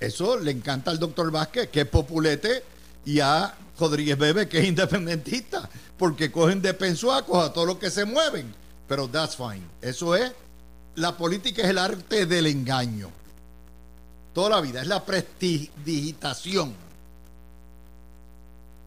eso 0.00 0.38
le 0.38 0.50
encanta 0.50 0.90
al 0.90 0.98
doctor 0.98 1.30
Vázquez, 1.30 1.68
que 1.70 1.82
es 1.82 1.88
populete 1.88 2.64
y 3.04 3.20
a 3.20 3.54
Rodríguez 3.78 4.18
Bebe, 4.18 4.48
que 4.48 4.58
es 4.58 4.64
independentista, 4.66 5.68
porque 5.98 6.30
cogen 6.30 6.62
de 6.62 6.74
pensuacos 6.74 7.44
a 7.44 7.52
todos 7.52 7.66
los 7.66 7.78
que 7.78 7.90
se 7.90 8.04
mueven. 8.04 8.54
Pero 8.88 9.08
that's 9.08 9.36
fine. 9.36 9.62
Eso 9.82 10.14
es, 10.14 10.32
la 10.94 11.16
política 11.16 11.62
es 11.62 11.68
el 11.68 11.78
arte 11.78 12.26
del 12.26 12.46
engaño. 12.46 13.10
Toda 14.32 14.50
la 14.50 14.60
vida, 14.60 14.82
es 14.82 14.86
la 14.86 15.04
prestidigitación. 15.04 16.74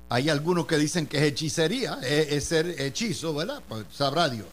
Hay 0.10 0.30
algunos 0.30 0.66
que 0.66 0.78
dicen 0.78 1.06
que 1.06 1.18
es 1.18 1.24
hechicería, 1.24 2.00
es, 2.02 2.44
ser 2.44 2.82
hechizo, 2.82 3.34
¿verdad? 3.34 3.62
Pues 3.68 3.86
sabrá 3.92 4.28
Dios. 4.28 4.48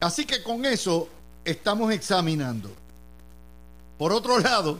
Así 0.00 0.26
que 0.26 0.42
con 0.42 0.64
eso 0.66 1.08
estamos 1.44 1.90
examinando. 1.92 2.70
Por 3.96 4.12
otro 4.12 4.38
lado, 4.38 4.78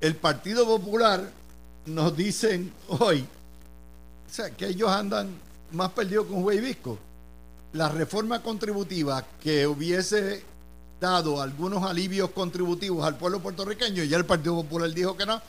el 0.00 0.14
Partido 0.14 0.64
Popular 0.64 1.28
nos 1.86 2.16
dicen 2.16 2.72
hoy, 2.88 3.26
o 4.28 4.34
sea, 4.34 4.50
que 4.50 4.68
ellos 4.68 4.90
andan 4.90 5.28
más 5.72 5.90
perdidos 5.92 6.26
con 6.26 6.42
Juez 6.42 6.60
Visco. 6.60 6.98
La 7.72 7.88
reforma 7.88 8.42
contributiva 8.42 9.24
que 9.42 9.66
hubiese 9.66 10.44
dado 11.00 11.40
algunos 11.40 11.82
alivios 11.84 12.30
contributivos 12.30 13.04
al 13.06 13.16
pueblo 13.16 13.40
puertorriqueño, 13.40 14.02
y 14.02 14.08
ya 14.08 14.16
el 14.16 14.24
Partido 14.24 14.56
Popular 14.56 14.90
dijo 14.92 15.16
que 15.16 15.26
no, 15.26 15.40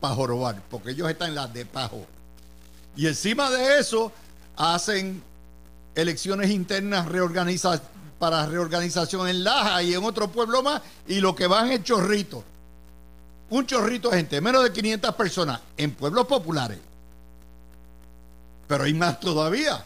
para 0.00 0.14
jorobar, 0.14 0.62
porque 0.70 0.90
ellos 0.90 1.08
están 1.10 1.30
en 1.30 1.34
las 1.34 1.52
de 1.52 1.66
pajo. 1.66 2.06
Y 2.96 3.06
encima 3.06 3.50
de 3.50 3.78
eso, 3.78 4.12
hacen 4.56 5.22
elecciones 5.94 6.50
internas 6.50 7.06
para 8.18 8.46
reorganización 8.46 9.28
en 9.28 9.44
Laja 9.44 9.82
y 9.82 9.94
en 9.94 10.04
otro 10.04 10.28
pueblo 10.28 10.62
más, 10.62 10.82
y 11.06 11.20
lo 11.20 11.34
que 11.34 11.46
van 11.46 11.70
es 11.70 11.84
chorrito. 11.84 12.42
Un 13.50 13.66
chorrito 13.66 14.10
de 14.10 14.18
gente, 14.18 14.40
menos 14.40 14.62
de 14.62 14.72
500 14.72 15.14
personas, 15.14 15.60
en 15.76 15.92
pueblos 15.92 16.26
populares. 16.26 16.78
Pero 18.66 18.84
hay 18.84 18.94
más 18.94 19.18
todavía. 19.20 19.84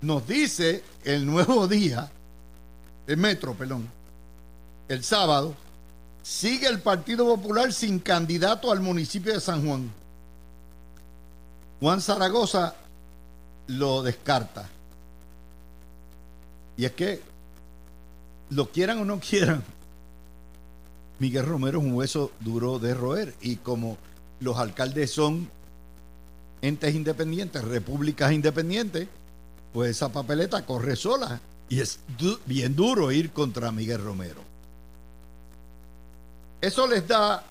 Nos 0.00 0.26
dice 0.26 0.82
el 1.04 1.24
nuevo 1.24 1.66
día 1.68 2.10
el 3.08 3.16
metro, 3.16 3.54
perdón, 3.54 3.88
el 4.86 5.02
sábado, 5.02 5.54
sigue 6.22 6.66
el 6.66 6.80
Partido 6.80 7.24
Popular 7.24 7.72
sin 7.72 8.00
candidato 8.00 8.70
al 8.70 8.80
municipio 8.80 9.32
de 9.32 9.40
San 9.40 9.66
Juan. 9.66 9.90
Juan 11.80 12.02
Zaragoza 12.02 12.74
lo 13.68 14.02
descarta. 14.02 14.68
Y 16.76 16.84
es 16.84 16.92
que, 16.92 17.22
lo 18.50 18.70
quieran 18.70 18.98
o 18.98 19.04
no 19.06 19.18
quieran, 19.18 19.64
Miguel 21.18 21.46
Romero 21.46 21.78
es 21.80 21.84
un 21.84 21.94
hueso 21.94 22.32
duro 22.40 22.78
de 22.78 22.94
roer. 22.94 23.34
Y 23.40 23.56
como 23.56 23.96
los 24.40 24.56
alcaldes 24.58 25.10
son 25.10 25.50
entes 26.62 26.94
independientes, 26.94 27.62
repúblicas 27.64 28.32
independientes, 28.32 29.08
pues 29.72 29.90
esa 29.90 30.10
papeleta 30.10 30.64
corre 30.64 30.96
sola 30.96 31.40
y 31.68 31.80
es 31.80 32.00
bien 32.46 32.74
duro 32.74 33.12
ir 33.12 33.30
contra 33.30 33.70
Miguel 33.70 34.02
Romero. 34.02 34.40
Eso 36.60 36.86
les 36.86 37.06
da 37.06 37.44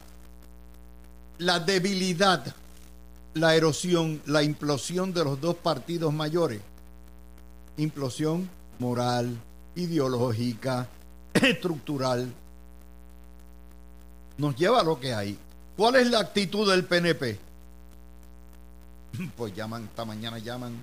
la 1.38 1.60
debilidad, 1.60 2.56
la 3.36 3.56
erosión, 3.56 4.22
la 4.26 4.44
implosión 4.44 5.14
de 5.14 5.24
los 5.24 5.40
dos 5.40 5.56
partidos 5.56 6.14
mayores. 6.14 6.62
Implosión 7.78 8.50
moral, 8.80 9.38
ideológica, 9.76 10.88
estructural. 11.34 12.34
Nos 14.38 14.56
lleva 14.56 14.82
a 14.82 14.84
lo 14.84 15.00
que 15.00 15.14
hay. 15.14 15.38
¿Cuál 15.76 15.96
es 15.98 16.10
la 16.10 16.20
actitud 16.20 16.70
del 16.70 16.86
PNP? 16.86 17.40
Pues 19.36 19.56
llaman, 19.56 19.86
esta 19.86 20.06
mañana 20.06 20.38
llaman 20.38 20.76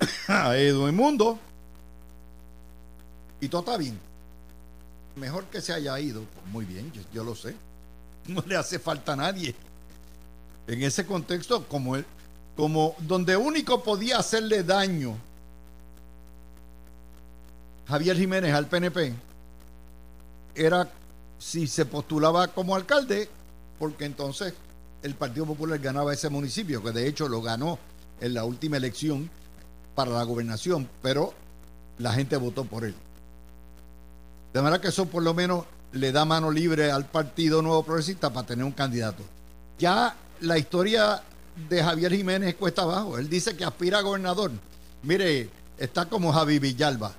a 0.28 0.56
Edwin 0.56 0.96
Mundo 0.96 1.38
y 3.40 3.48
todo 3.48 3.60
está 3.60 3.76
bien. 3.76 3.98
Mejor 5.16 5.44
que 5.44 5.60
se 5.60 5.72
haya 5.72 5.98
ido. 6.00 6.22
Pues 6.22 6.46
muy 6.46 6.64
bien, 6.64 6.92
yo, 7.12 7.24
lo 7.24 7.34
sé. 7.34 7.54
No 8.26 8.42
le 8.46 8.56
hace 8.56 8.78
falta 8.78 9.14
a 9.14 9.16
nadie. 9.16 9.54
En 10.66 10.82
ese 10.82 11.06
contexto, 11.06 11.66
como, 11.66 11.96
él, 11.96 12.04
como 12.56 12.94
donde 13.00 13.36
único 13.36 13.82
podía 13.82 14.18
hacerle 14.18 14.62
daño 14.62 15.16
Javier 17.90 18.16
Jiménez 18.16 18.54
al 18.54 18.66
PNP 18.66 19.12
era 20.54 20.88
si 21.40 21.66
se 21.66 21.86
postulaba 21.86 22.48
como 22.48 22.76
alcalde, 22.76 23.28
porque 23.78 24.04
entonces 24.04 24.52
el 25.02 25.14
Partido 25.14 25.46
Popular 25.46 25.78
ganaba 25.78 26.12
ese 26.12 26.28
municipio, 26.28 26.82
que 26.82 26.92
de 26.92 27.08
hecho 27.08 27.28
lo 27.28 27.40
ganó 27.40 27.78
en 28.20 28.34
la 28.34 28.44
última 28.44 28.76
elección 28.76 29.30
para 29.94 30.10
la 30.10 30.22
gobernación, 30.22 30.88
pero 31.02 31.32
la 31.98 32.12
gente 32.12 32.36
votó 32.36 32.64
por 32.64 32.84
él. 32.84 32.94
De 34.52 34.60
manera 34.60 34.80
que 34.80 34.88
eso 34.88 35.06
por 35.06 35.22
lo 35.22 35.32
menos 35.32 35.64
le 35.92 36.12
da 36.12 36.24
mano 36.24 36.50
libre 36.50 36.90
al 36.90 37.06
Partido 37.06 37.62
Nuevo 37.62 37.84
Progresista 37.84 38.30
para 38.32 38.46
tener 38.46 38.64
un 38.64 38.72
candidato. 38.72 39.22
Ya 39.78 40.14
la 40.40 40.58
historia 40.58 41.22
de 41.68 41.82
Javier 41.82 42.14
Jiménez 42.14 42.54
cuesta 42.54 42.82
abajo. 42.82 43.18
Él 43.18 43.28
dice 43.30 43.56
que 43.56 43.64
aspira 43.64 43.98
a 43.98 44.02
gobernador. 44.02 44.52
Mire, 45.02 45.48
está 45.78 46.06
como 46.06 46.32
Javi 46.32 46.58
Villalba. 46.58 47.14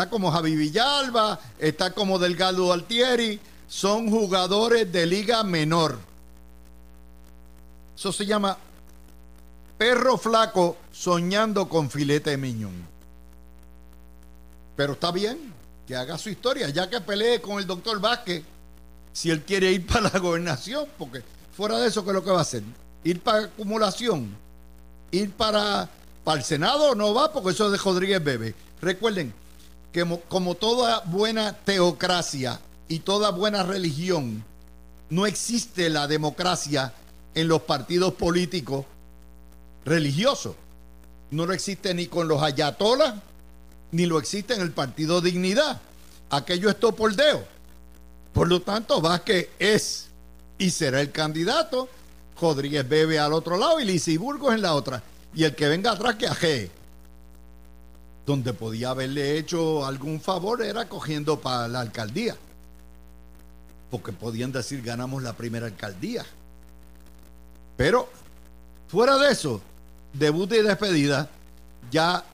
Está 0.00 0.08
como 0.08 0.32
Javi 0.32 0.56
Villalba, 0.56 1.38
está 1.58 1.90
como 1.90 2.18
Delgado 2.18 2.72
Altieri. 2.72 3.38
Son 3.68 4.08
jugadores 4.08 4.90
de 4.90 5.04
liga 5.04 5.44
menor. 5.44 5.98
Eso 7.94 8.10
se 8.10 8.24
llama 8.24 8.56
perro 9.76 10.16
flaco 10.16 10.78
soñando 10.90 11.68
con 11.68 11.90
filete 11.90 12.30
de 12.30 12.38
miñón. 12.38 12.72
Pero 14.74 14.94
está 14.94 15.12
bien 15.12 15.52
que 15.86 15.94
haga 15.94 16.16
su 16.16 16.30
historia, 16.30 16.70
ya 16.70 16.88
que 16.88 17.02
pelee 17.02 17.42
con 17.42 17.58
el 17.58 17.66
doctor 17.66 18.00
Vázquez, 18.00 18.42
si 19.12 19.28
él 19.28 19.42
quiere 19.42 19.70
ir 19.70 19.86
para 19.92 20.10
la 20.10 20.18
gobernación, 20.18 20.86
porque 20.96 21.22
fuera 21.54 21.76
de 21.76 21.88
eso, 21.88 22.02
¿qué 22.04 22.08
es 22.08 22.14
lo 22.14 22.24
que 22.24 22.30
va 22.30 22.38
a 22.38 22.40
hacer? 22.40 22.62
Ir 23.04 23.20
para 23.20 23.44
acumulación, 23.44 24.34
ir 25.10 25.30
para, 25.32 25.90
para 26.24 26.38
el 26.38 26.44
Senado 26.46 26.94
no 26.94 27.12
va, 27.12 27.30
porque 27.30 27.50
eso 27.50 27.66
es 27.66 27.72
de 27.72 27.76
Rodríguez 27.76 28.24
Bebe. 28.24 28.54
Recuerden 28.80 29.34
que 29.92 30.18
como 30.28 30.54
toda 30.54 31.00
buena 31.06 31.52
teocracia 31.52 32.60
y 32.88 33.00
toda 33.00 33.30
buena 33.30 33.62
religión, 33.62 34.44
no 35.08 35.26
existe 35.26 35.90
la 35.90 36.06
democracia 36.06 36.92
en 37.34 37.48
los 37.48 37.62
partidos 37.62 38.14
políticos 38.14 38.86
religiosos. 39.84 40.54
No 41.30 41.46
lo 41.46 41.52
existe 41.52 41.94
ni 41.94 42.06
con 42.06 42.28
los 42.28 42.42
ayatolas, 42.42 43.14
ni 43.92 44.06
lo 44.06 44.18
existe 44.18 44.54
en 44.54 44.60
el 44.60 44.72
Partido 44.72 45.20
Dignidad. 45.20 45.80
Aquello 46.30 46.70
es 46.70 46.78
topoldeo. 46.78 47.44
Por 48.32 48.48
lo 48.48 48.62
tanto, 48.62 49.00
Vázquez 49.00 49.48
es 49.58 50.06
y 50.58 50.70
será 50.70 51.00
el 51.00 51.10
candidato. 51.10 51.88
Rodríguez 52.40 52.88
Bebe 52.88 53.18
al 53.18 53.32
otro 53.32 53.58
lado 53.58 53.80
y 53.80 53.84
Lizy 53.84 54.16
Burgos 54.16 54.54
en 54.54 54.62
la 54.62 54.74
otra. 54.74 55.02
Y 55.34 55.44
el 55.44 55.54
que 55.54 55.68
venga 55.68 55.92
atrás 55.92 56.14
que 56.14 56.26
aje. 56.26 56.70
Donde 58.30 58.52
podía 58.52 58.90
haberle 58.90 59.38
hecho 59.38 59.84
algún 59.84 60.20
favor 60.20 60.62
era 60.62 60.88
cogiendo 60.88 61.40
para 61.40 61.66
la 61.66 61.80
alcaldía. 61.80 62.36
Porque 63.90 64.12
podían 64.12 64.52
decir 64.52 64.82
ganamos 64.82 65.24
la 65.24 65.32
primera 65.32 65.66
alcaldía. 65.66 66.24
Pero 67.76 68.08
fuera 68.86 69.18
de 69.18 69.32
eso, 69.32 69.60
debut 70.12 70.52
y 70.52 70.62
despedida, 70.62 71.28
ya 71.90 72.24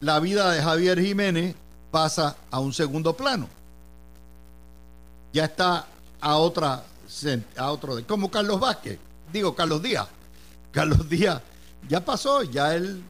la 0.00 0.20
vida 0.20 0.50
de 0.50 0.62
Javier 0.62 1.00
Jiménez 1.00 1.54
pasa 1.90 2.36
a 2.50 2.60
un 2.60 2.74
segundo 2.74 3.16
plano. 3.16 3.48
Ya 5.32 5.46
está 5.46 5.86
a 6.20 6.36
otra 6.36 6.84
a 7.56 7.70
otro 7.70 8.06
como 8.06 8.30
Carlos 8.30 8.60
Vázquez, 8.60 8.98
digo 9.32 9.54
Carlos 9.54 9.80
Díaz. 9.80 10.06
Carlos 10.70 11.08
Díaz 11.08 11.40
ya 11.88 12.04
pasó, 12.04 12.42
ya 12.42 12.74
él 12.74 13.02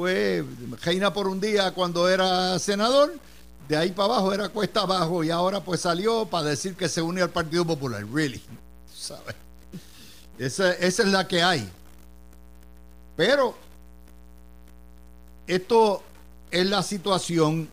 fue 0.00 0.42
reina 0.82 1.12
por 1.12 1.28
un 1.28 1.42
día 1.42 1.72
cuando 1.72 2.08
era 2.08 2.58
senador, 2.58 3.12
de 3.68 3.76
ahí 3.76 3.90
para 3.90 4.14
abajo 4.14 4.32
era 4.32 4.48
cuesta 4.48 4.80
abajo 4.80 5.22
y 5.22 5.28
ahora 5.28 5.62
pues 5.62 5.82
salió 5.82 6.24
para 6.24 6.46
decir 6.46 6.74
que 6.74 6.88
se 6.88 7.02
une 7.02 7.20
al 7.20 7.28
Partido 7.28 7.66
Popular. 7.66 8.02
Really, 8.10 8.40
¿sabes? 8.94 9.36
Esa, 10.38 10.72
esa 10.72 11.02
es 11.02 11.08
la 11.10 11.28
que 11.28 11.42
hay. 11.42 11.68
Pero 13.14 13.54
esto 15.46 16.02
es 16.50 16.64
la 16.64 16.82
situación 16.82 17.68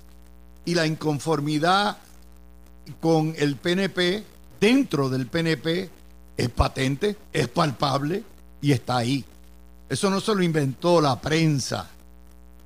y 0.66 0.76
la 0.76 0.86
inconformidad 0.86 1.96
con 3.00 3.36
el 3.38 3.56
PNP, 3.56 4.26
dentro 4.60 5.08
del 5.08 5.28
PNP, 5.28 5.90
es 6.36 6.50
patente, 6.50 7.16
es 7.32 7.48
palpable 7.48 8.22
y 8.62 8.74
está 8.74 8.98
ahí. 8.98 9.24
Eso 9.88 10.10
no 10.10 10.20
se 10.20 10.36
lo 10.36 10.44
inventó 10.44 11.00
la 11.00 11.22
prensa. 11.22 11.92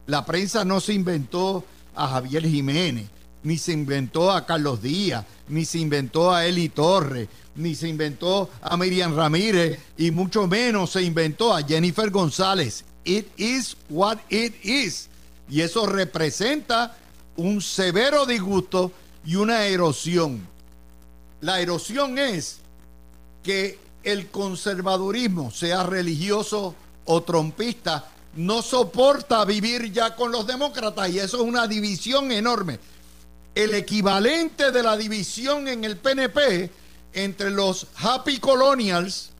La 0.07 0.25
prensa 0.25 0.65
no 0.65 0.79
se 0.79 0.93
inventó 0.93 1.63
a 1.95 2.07
Javier 2.07 2.47
Jiménez, 2.47 3.09
ni 3.43 3.57
se 3.57 3.71
inventó 3.71 4.31
a 4.31 4.45
Carlos 4.45 4.81
Díaz, 4.81 5.25
ni 5.47 5.65
se 5.65 5.79
inventó 5.79 6.33
a 6.33 6.45
Eli 6.45 6.69
Torres, 6.69 7.27
ni 7.55 7.75
se 7.75 7.87
inventó 7.87 8.49
a 8.61 8.77
Miriam 8.77 9.15
Ramírez, 9.15 9.79
y 9.97 10.11
mucho 10.11 10.47
menos 10.47 10.91
se 10.91 11.01
inventó 11.01 11.53
a 11.53 11.63
Jennifer 11.63 12.09
González. 12.09 12.83
It 13.03 13.27
is 13.37 13.75
what 13.89 14.19
it 14.29 14.53
is. 14.63 15.09
Y 15.49 15.61
eso 15.61 15.85
representa 15.85 16.95
un 17.35 17.61
severo 17.61 18.25
disgusto 18.25 18.91
y 19.25 19.35
una 19.35 19.65
erosión. 19.65 20.47
La 21.41 21.59
erosión 21.59 22.19
es 22.19 22.59
que 23.43 23.79
el 24.03 24.29
conservadurismo, 24.29 25.51
sea 25.51 25.83
religioso 25.83 26.75
o 27.05 27.23
trompista, 27.23 28.10
no 28.35 28.61
soporta 28.61 29.43
vivir 29.45 29.91
ya 29.91 30.15
con 30.15 30.31
los 30.31 30.47
demócratas 30.47 31.09
y 31.09 31.19
eso 31.19 31.37
es 31.37 31.43
una 31.43 31.67
división 31.67 32.31
enorme. 32.31 32.79
El 33.53 33.73
equivalente 33.73 34.71
de 34.71 34.83
la 34.83 34.95
división 34.95 35.67
en 35.67 35.83
el 35.83 35.97
PNP 35.97 36.69
entre 37.13 37.51
los 37.51 37.87
happy 37.97 38.39
colonials 38.39 39.31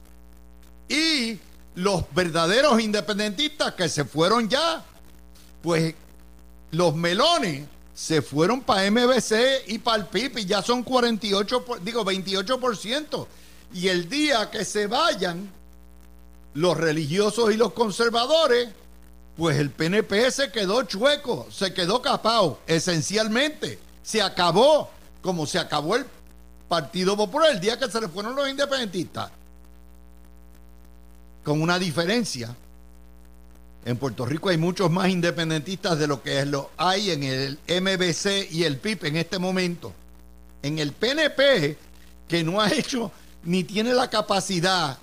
y 0.88 1.38
los 1.74 2.04
verdaderos 2.14 2.80
independentistas 2.80 3.72
que 3.74 3.88
se 3.88 4.04
fueron 4.04 4.48
ya, 4.48 4.84
pues 5.62 5.94
los 6.72 6.94
melones 6.94 7.66
se 7.94 8.20
fueron 8.20 8.62
para 8.62 8.90
MBC 8.90 9.68
y 9.68 9.78
para 9.78 9.98
el 9.98 10.06
PIB 10.06 10.38
y 10.38 10.44
ya 10.44 10.62
son 10.62 10.82
48, 10.82 11.64
digo 11.82 12.04
28%. 12.04 13.26
Y 13.74 13.88
el 13.88 14.08
día 14.08 14.50
que 14.50 14.64
se 14.64 14.86
vayan 14.86 15.50
los 16.54 16.76
religiosos 16.76 17.52
y 17.52 17.56
los 17.56 17.72
conservadores, 17.72 18.68
pues 19.36 19.56
el 19.58 19.70
PNP 19.70 20.30
se 20.30 20.50
quedó 20.50 20.82
chueco, 20.82 21.46
se 21.50 21.72
quedó 21.72 22.02
capado, 22.02 22.60
esencialmente. 22.66 23.78
Se 24.02 24.20
acabó, 24.20 24.90
como 25.22 25.46
se 25.46 25.58
acabó 25.58 25.96
el 25.96 26.06
Partido 26.68 27.16
Popular 27.16 27.50
el 27.52 27.60
día 27.60 27.78
que 27.78 27.90
se 27.90 28.00
le 28.00 28.08
fueron 28.08 28.34
los 28.34 28.48
independentistas. 28.48 29.30
Con 31.44 31.60
una 31.62 31.78
diferencia. 31.78 32.54
En 33.84 33.96
Puerto 33.96 34.24
Rico 34.24 34.48
hay 34.48 34.58
muchos 34.58 34.90
más 34.90 35.08
independentistas 35.08 35.98
de 35.98 36.06
lo 36.06 36.22
que 36.22 36.44
lo 36.46 36.70
hay 36.76 37.10
en 37.10 37.24
el 37.24 37.58
MBC 37.66 38.52
y 38.52 38.64
el 38.64 38.76
PIB 38.76 39.06
en 39.06 39.16
este 39.16 39.38
momento. 39.38 39.92
En 40.62 40.78
el 40.78 40.92
PNP, 40.92 41.76
que 42.28 42.44
no 42.44 42.60
ha 42.60 42.70
hecho 42.70 43.10
ni 43.44 43.64
tiene 43.64 43.92
la 43.92 44.08
capacidad 44.08 44.98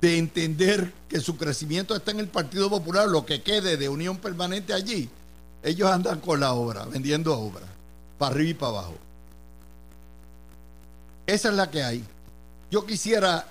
de 0.00 0.18
entender 0.18 0.92
que 1.08 1.20
su 1.20 1.36
crecimiento 1.36 1.94
está 1.96 2.12
en 2.12 2.20
el 2.20 2.28
Partido 2.28 2.70
Popular, 2.70 3.08
lo 3.08 3.26
que 3.26 3.42
quede 3.42 3.76
de 3.76 3.88
unión 3.88 4.18
permanente 4.18 4.72
allí, 4.72 5.08
ellos 5.62 5.90
andan 5.90 6.20
con 6.20 6.40
la 6.40 6.52
obra, 6.52 6.84
vendiendo 6.84 7.36
obra, 7.36 7.66
para 8.16 8.34
arriba 8.34 8.50
y 8.50 8.54
para 8.54 8.70
abajo. 8.70 8.94
Esa 11.26 11.48
es 11.48 11.54
la 11.54 11.70
que 11.70 11.82
hay. 11.82 12.04
Yo 12.70 12.86
quisiera 12.86 13.46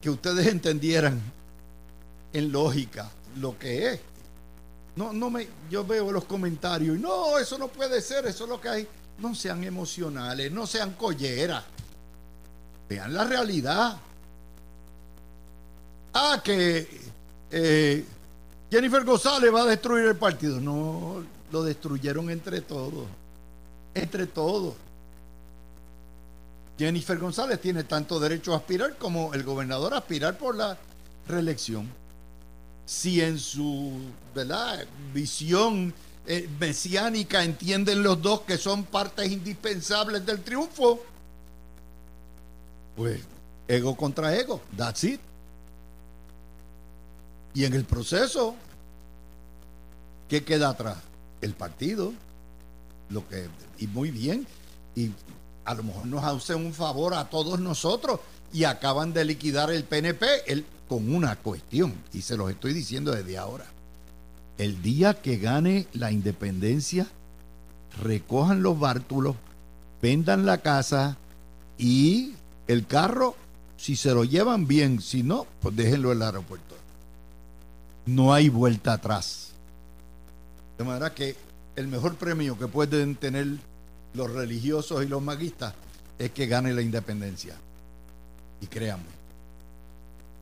que 0.00 0.10
ustedes 0.10 0.46
entendieran 0.46 1.20
en 2.32 2.52
lógica 2.52 3.10
lo 3.36 3.58
que 3.58 3.92
es. 3.92 4.00
No, 4.96 5.12
no 5.12 5.30
me, 5.30 5.48
yo 5.70 5.86
veo 5.86 6.12
los 6.12 6.24
comentarios 6.24 6.98
y 6.98 7.00
no, 7.00 7.38
eso 7.38 7.56
no 7.56 7.68
puede 7.68 8.02
ser, 8.02 8.26
eso 8.26 8.44
es 8.44 8.50
lo 8.50 8.60
que 8.60 8.68
hay. 8.68 8.88
No 9.18 9.34
sean 9.34 9.64
emocionales, 9.64 10.50
no 10.50 10.66
sean 10.66 10.92
colleras. 10.94 11.64
Vean 12.88 13.14
la 13.14 13.24
realidad. 13.24 13.96
Ah, 16.14 16.40
que 16.42 16.86
eh, 17.50 18.04
Jennifer 18.70 19.04
González 19.04 19.52
va 19.52 19.62
a 19.62 19.66
destruir 19.66 20.06
el 20.06 20.16
partido. 20.16 20.60
No, 20.60 21.24
lo 21.50 21.62
destruyeron 21.62 22.30
entre 22.30 22.60
todos. 22.60 23.06
Entre 23.94 24.26
todos. 24.26 24.74
Jennifer 26.78 27.18
González 27.18 27.60
tiene 27.60 27.84
tanto 27.84 28.18
derecho 28.18 28.54
a 28.54 28.56
aspirar 28.56 28.96
como 28.96 29.34
el 29.34 29.44
gobernador 29.44 29.94
a 29.94 29.98
aspirar 29.98 30.38
por 30.38 30.56
la 30.56 30.78
reelección. 31.28 31.88
Si 32.86 33.20
en 33.20 33.38
su 33.38 33.92
visión 35.12 35.94
eh, 36.26 36.48
mesiánica 36.58 37.44
entienden 37.44 38.02
los 38.02 38.20
dos 38.20 38.40
que 38.42 38.58
son 38.58 38.84
partes 38.84 39.30
indispensables 39.30 40.24
del 40.26 40.42
triunfo, 40.42 41.00
pues 42.96 43.20
ego 43.68 43.96
contra 43.96 44.34
ego, 44.34 44.60
that's 44.76 45.04
it. 45.04 45.20
Y 47.54 47.64
en 47.64 47.74
el 47.74 47.84
proceso, 47.84 48.54
¿qué 50.28 50.44
queda 50.44 50.70
atrás? 50.70 50.98
El 51.40 51.54
partido, 51.54 52.12
lo 53.10 53.28
que, 53.28 53.48
y 53.78 53.86
muy 53.86 54.10
bien, 54.10 54.46
y 54.94 55.10
a 55.64 55.74
lo 55.74 55.82
mejor 55.82 56.06
nos 56.06 56.24
hacen 56.24 56.64
un 56.64 56.72
favor 56.72 57.14
a 57.14 57.28
todos 57.28 57.60
nosotros 57.60 58.20
y 58.52 58.64
acaban 58.64 59.12
de 59.12 59.24
liquidar 59.24 59.70
el 59.70 59.84
PNP 59.84 60.26
con 60.88 61.14
una 61.14 61.36
cuestión, 61.36 61.94
y 62.12 62.22
se 62.22 62.36
los 62.36 62.50
estoy 62.50 62.74
diciendo 62.74 63.12
desde 63.12 63.38
ahora. 63.38 63.66
El 64.58 64.82
día 64.82 65.14
que 65.14 65.38
gane 65.38 65.86
la 65.94 66.12
independencia, 66.12 67.06
recojan 68.02 68.62
los 68.62 68.78
bártulos, 68.78 69.36
vendan 70.00 70.46
la 70.46 70.58
casa 70.58 71.16
y 71.78 72.34
el 72.66 72.86
carro, 72.86 73.34
si 73.76 73.96
se 73.96 74.12
lo 74.12 74.24
llevan 74.24 74.66
bien, 74.66 75.00
si 75.00 75.22
no, 75.22 75.46
pues 75.60 75.74
déjenlo 75.74 76.12
en 76.12 76.18
el 76.18 76.22
aeropuerto. 76.22 76.71
No 78.06 78.32
hay 78.32 78.48
vuelta 78.48 78.94
atrás. 78.94 79.52
De 80.78 80.84
manera 80.84 81.14
que 81.14 81.36
el 81.76 81.88
mejor 81.88 82.16
premio 82.16 82.58
que 82.58 82.66
pueden 82.66 83.16
tener 83.16 83.46
los 84.14 84.30
religiosos 84.30 85.04
y 85.04 85.08
los 85.08 85.22
maguistas 85.22 85.74
es 86.18 86.30
que 86.32 86.46
gane 86.46 86.72
la 86.72 86.82
independencia. 86.82 87.56
Y 88.60 88.66
créanme, 88.66 89.04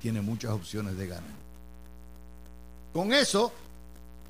tiene 0.00 0.20
muchas 0.20 0.52
opciones 0.52 0.96
de 0.96 1.06
ganar. 1.06 1.40
Con 2.92 3.12
eso, 3.12 3.52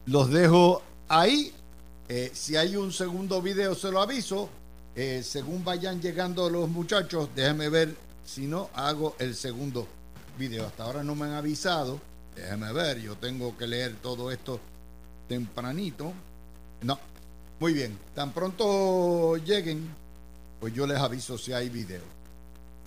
los 0.06 0.30
dejo 0.30 0.82
ahí. 1.08 1.52
Eh, 2.08 2.30
si 2.34 2.56
hay 2.56 2.76
un 2.76 2.92
segundo 2.92 3.40
video, 3.40 3.74
se 3.74 3.90
lo 3.90 4.00
aviso. 4.00 4.48
Eh, 4.94 5.22
según 5.24 5.64
vayan 5.64 6.00
llegando 6.00 6.50
los 6.50 6.68
muchachos, 6.68 7.28
déjenme 7.34 7.68
ver 7.68 7.96
si 8.24 8.46
no 8.46 8.68
hago 8.74 9.14
el 9.18 9.34
segundo 9.34 9.86
video. 10.38 10.66
Hasta 10.66 10.84
ahora 10.84 11.02
no 11.02 11.14
me 11.14 11.26
han 11.26 11.34
avisado. 11.34 12.00
Déjenme 12.34 12.72
ver, 12.72 13.00
yo 13.00 13.16
tengo 13.16 13.56
que 13.56 13.66
leer 13.66 13.96
todo 14.02 14.30
esto 14.30 14.60
tempranito. 15.28 16.12
No, 16.82 16.98
muy 17.58 17.72
bien. 17.72 17.98
Tan 18.14 18.32
pronto 18.32 19.36
lleguen, 19.36 19.88
pues 20.60 20.72
yo 20.74 20.86
les 20.86 20.98
aviso 20.98 21.36
si 21.36 21.52
hay 21.52 21.68
video. 21.68 22.02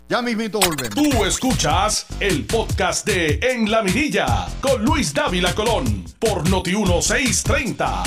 Ya 0.09 0.21
mismito 0.21 0.59
volvemos. 0.59 0.95
Tú 0.95 1.23
escuchas 1.23 2.05
el 2.19 2.45
podcast 2.45 3.05
de 3.07 3.39
En 3.41 3.71
la 3.71 3.81
Mirilla 3.81 4.47
con 4.61 4.83
Luis 4.83 5.13
Dávila 5.13 5.55
Colón 5.55 6.05
por 6.19 6.49
Noti 6.49 6.75
1630. 6.75 8.03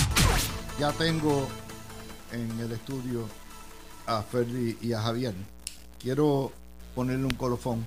Ya 0.79 0.93
tengo 0.93 1.49
en 2.33 2.61
el 2.61 2.73
estudio 2.73 3.27
a 4.07 4.23
Ferdi 4.23 4.77
y 4.81 4.93
a 4.93 5.01
Javier, 5.03 5.35
quiero 6.01 6.53
ponerle 6.95 7.25
un 7.25 7.35
colofón 7.35 7.87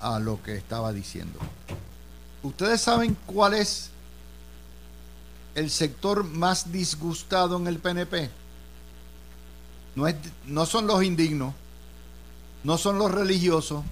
a 0.00 0.18
lo 0.18 0.42
que 0.42 0.56
estaba 0.56 0.92
diciendo. 0.92 1.38
¿Ustedes 2.42 2.80
saben 2.80 3.16
cuál 3.26 3.54
es 3.54 3.90
el 5.54 5.70
sector 5.70 6.24
más 6.24 6.70
disgustado 6.70 7.56
en 7.56 7.66
el 7.66 7.78
PNP? 7.78 8.30
No, 9.96 10.06
es, 10.06 10.14
no 10.46 10.64
son 10.64 10.86
los 10.86 11.02
indignos, 11.02 11.52
no 12.62 12.78
son 12.78 12.98
los 12.98 13.10
religiosos, 13.10 13.82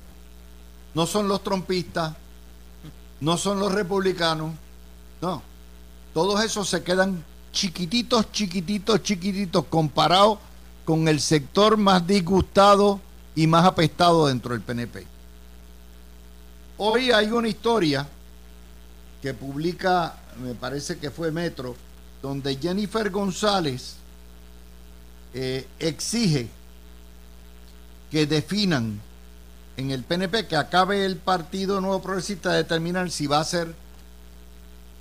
no 0.94 1.06
son 1.06 1.26
los 1.26 1.42
trompistas, 1.42 2.14
no 3.20 3.36
son 3.36 3.58
los 3.58 3.72
republicanos, 3.72 4.52
no. 5.20 5.42
Todos 6.14 6.44
esos 6.44 6.68
se 6.68 6.82
quedan 6.84 7.24
chiquititos, 7.52 8.30
chiquititos, 8.30 9.02
chiquititos 9.02 9.64
comparados 9.66 10.38
con 10.84 11.08
el 11.08 11.20
sector 11.20 11.76
más 11.76 12.06
disgustado 12.06 13.00
y 13.34 13.46
más 13.46 13.64
apestado 13.64 14.28
dentro 14.28 14.52
del 14.52 14.62
PNP. 14.62 15.06
Hoy 16.78 17.10
hay 17.10 17.26
una 17.26 17.48
historia 17.48 18.06
que 19.22 19.34
publica, 19.34 20.16
me 20.40 20.54
parece 20.54 20.98
que 20.98 21.10
fue 21.10 21.30
Metro, 21.30 21.74
donde 22.22 22.56
Jennifer 22.56 23.10
González 23.10 23.96
eh, 25.34 25.66
exige 25.78 26.48
que 28.10 28.26
definan 28.26 29.00
en 29.76 29.90
el 29.90 30.02
PNP 30.04 30.46
que 30.46 30.56
acabe 30.56 31.04
el 31.04 31.16
Partido 31.16 31.80
Nuevo 31.80 32.00
Progresista 32.02 32.52
de 32.52 32.58
determinar 32.58 33.10
si 33.10 33.26
va 33.26 33.40
a 33.40 33.44
ser 33.44 33.74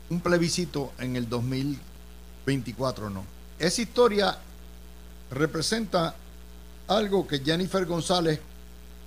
un 0.09 0.19
plebiscito 0.19 0.91
en 0.99 1.15
el 1.15 1.29
2024 1.29 3.07
o 3.07 3.09
no. 3.09 3.23
Esa 3.57 3.81
historia 3.81 4.37
representa 5.31 6.15
algo 6.87 7.25
que 7.27 7.39
Jennifer 7.39 7.85
González 7.85 8.39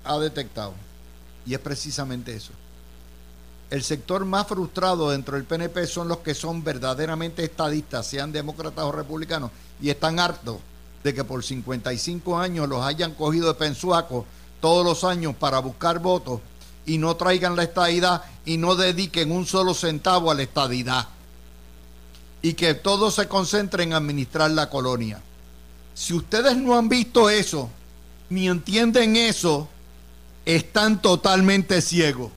ha 0.05 0.18
detectado. 0.18 0.75
Y 1.47 1.55
es 1.55 1.61
precisamente 1.61 2.35
eso. 2.35 2.53
El 3.70 3.83
sector 3.83 4.24
más 4.24 4.46
frustrado 4.46 5.11
dentro 5.11 5.37
del 5.37 5.44
PNP 5.44 5.87
son 5.87 6.09
los 6.09 6.18
que 6.18 6.35
son 6.35 6.64
verdaderamente 6.64 7.44
estadistas, 7.44 8.07
sean 8.07 8.33
demócratas 8.33 8.85
o 8.85 8.92
republicanos, 8.92 9.50
y 9.81 9.90
están 9.90 10.18
hartos 10.18 10.57
de 11.04 11.12
que 11.12 11.22
por 11.24 11.44
55 11.44 12.38
años 12.38 12.68
los 12.68 12.83
hayan 12.83 13.14
cogido 13.14 13.48
de 13.48 13.54
pensuaco 13.54 14.24
todos 14.61 14.85
los 14.85 15.04
años 15.04 15.35
para 15.37 15.59
buscar 15.59 15.98
votos 15.98 16.40
y 16.87 16.98
no 16.98 17.14
traigan 17.16 17.54
la 17.54 17.64
estadidad 17.64 18.22
y 18.44 18.57
no 18.57 18.74
dediquen 18.74 19.31
un 19.31 19.46
solo 19.46 19.74
centavo 19.74 20.31
a 20.31 20.35
la 20.35 20.42
estadidad. 20.42 21.09
Y 22.40 22.54
que 22.54 22.74
todo 22.74 23.11
se 23.11 23.28
concentre 23.28 23.83
en 23.83 23.92
administrar 23.92 24.50
la 24.50 24.70
colonia. 24.70 25.20
Si 25.94 26.14
ustedes 26.14 26.57
no 26.57 26.78
han 26.78 26.88
visto 26.88 27.28
eso, 27.28 27.68
ni 28.31 28.48
entienden 28.48 29.16
eso, 29.16 29.68
están 30.46 31.02
totalmente 31.02 31.83
ciegos. 31.83 32.31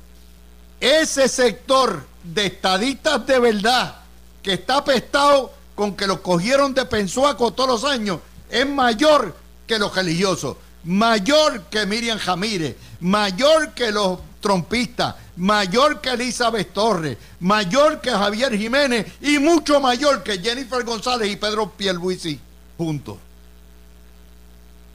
Ese 0.82 1.28
sector 1.28 2.04
de 2.24 2.48
estadistas 2.48 3.26
de 3.28 3.40
verdad 3.40 3.98
que 4.42 4.54
está 4.54 4.78
apestado 4.78 5.54
con 5.76 5.96
que 5.96 6.08
lo 6.08 6.24
cogieron 6.24 6.74
de 6.74 6.86
pensuaco 6.86 7.52
todos 7.54 7.70
los 7.70 7.92
años 7.92 8.20
es 8.50 8.68
mayor 8.68 9.36
que 9.68 9.78
los 9.78 9.96
religiosos, 9.96 10.58
mayor 10.84 11.66
que 11.66 11.86
Miriam 11.86 12.18
Jamírez, 12.18 12.76
mayor 13.00 13.74
que 13.74 13.92
los 13.92 14.20
trompistas, 14.42 15.16
mayor 15.36 16.02
que 16.02 16.10
Elizabeth 16.10 16.74
Torres, 16.74 17.18
mayor 17.40 18.02
que 18.02 18.10
Javier 18.10 18.58
Jiménez 18.58 19.06
y 19.22 19.38
mucho 19.38 19.80
mayor 19.80 20.24
que 20.24 20.40
Jennifer 20.40 20.84
González 20.84 21.32
y 21.32 21.36
Pedro 21.36 21.70
Pierluisi 21.70 22.40
juntos. 22.76 23.18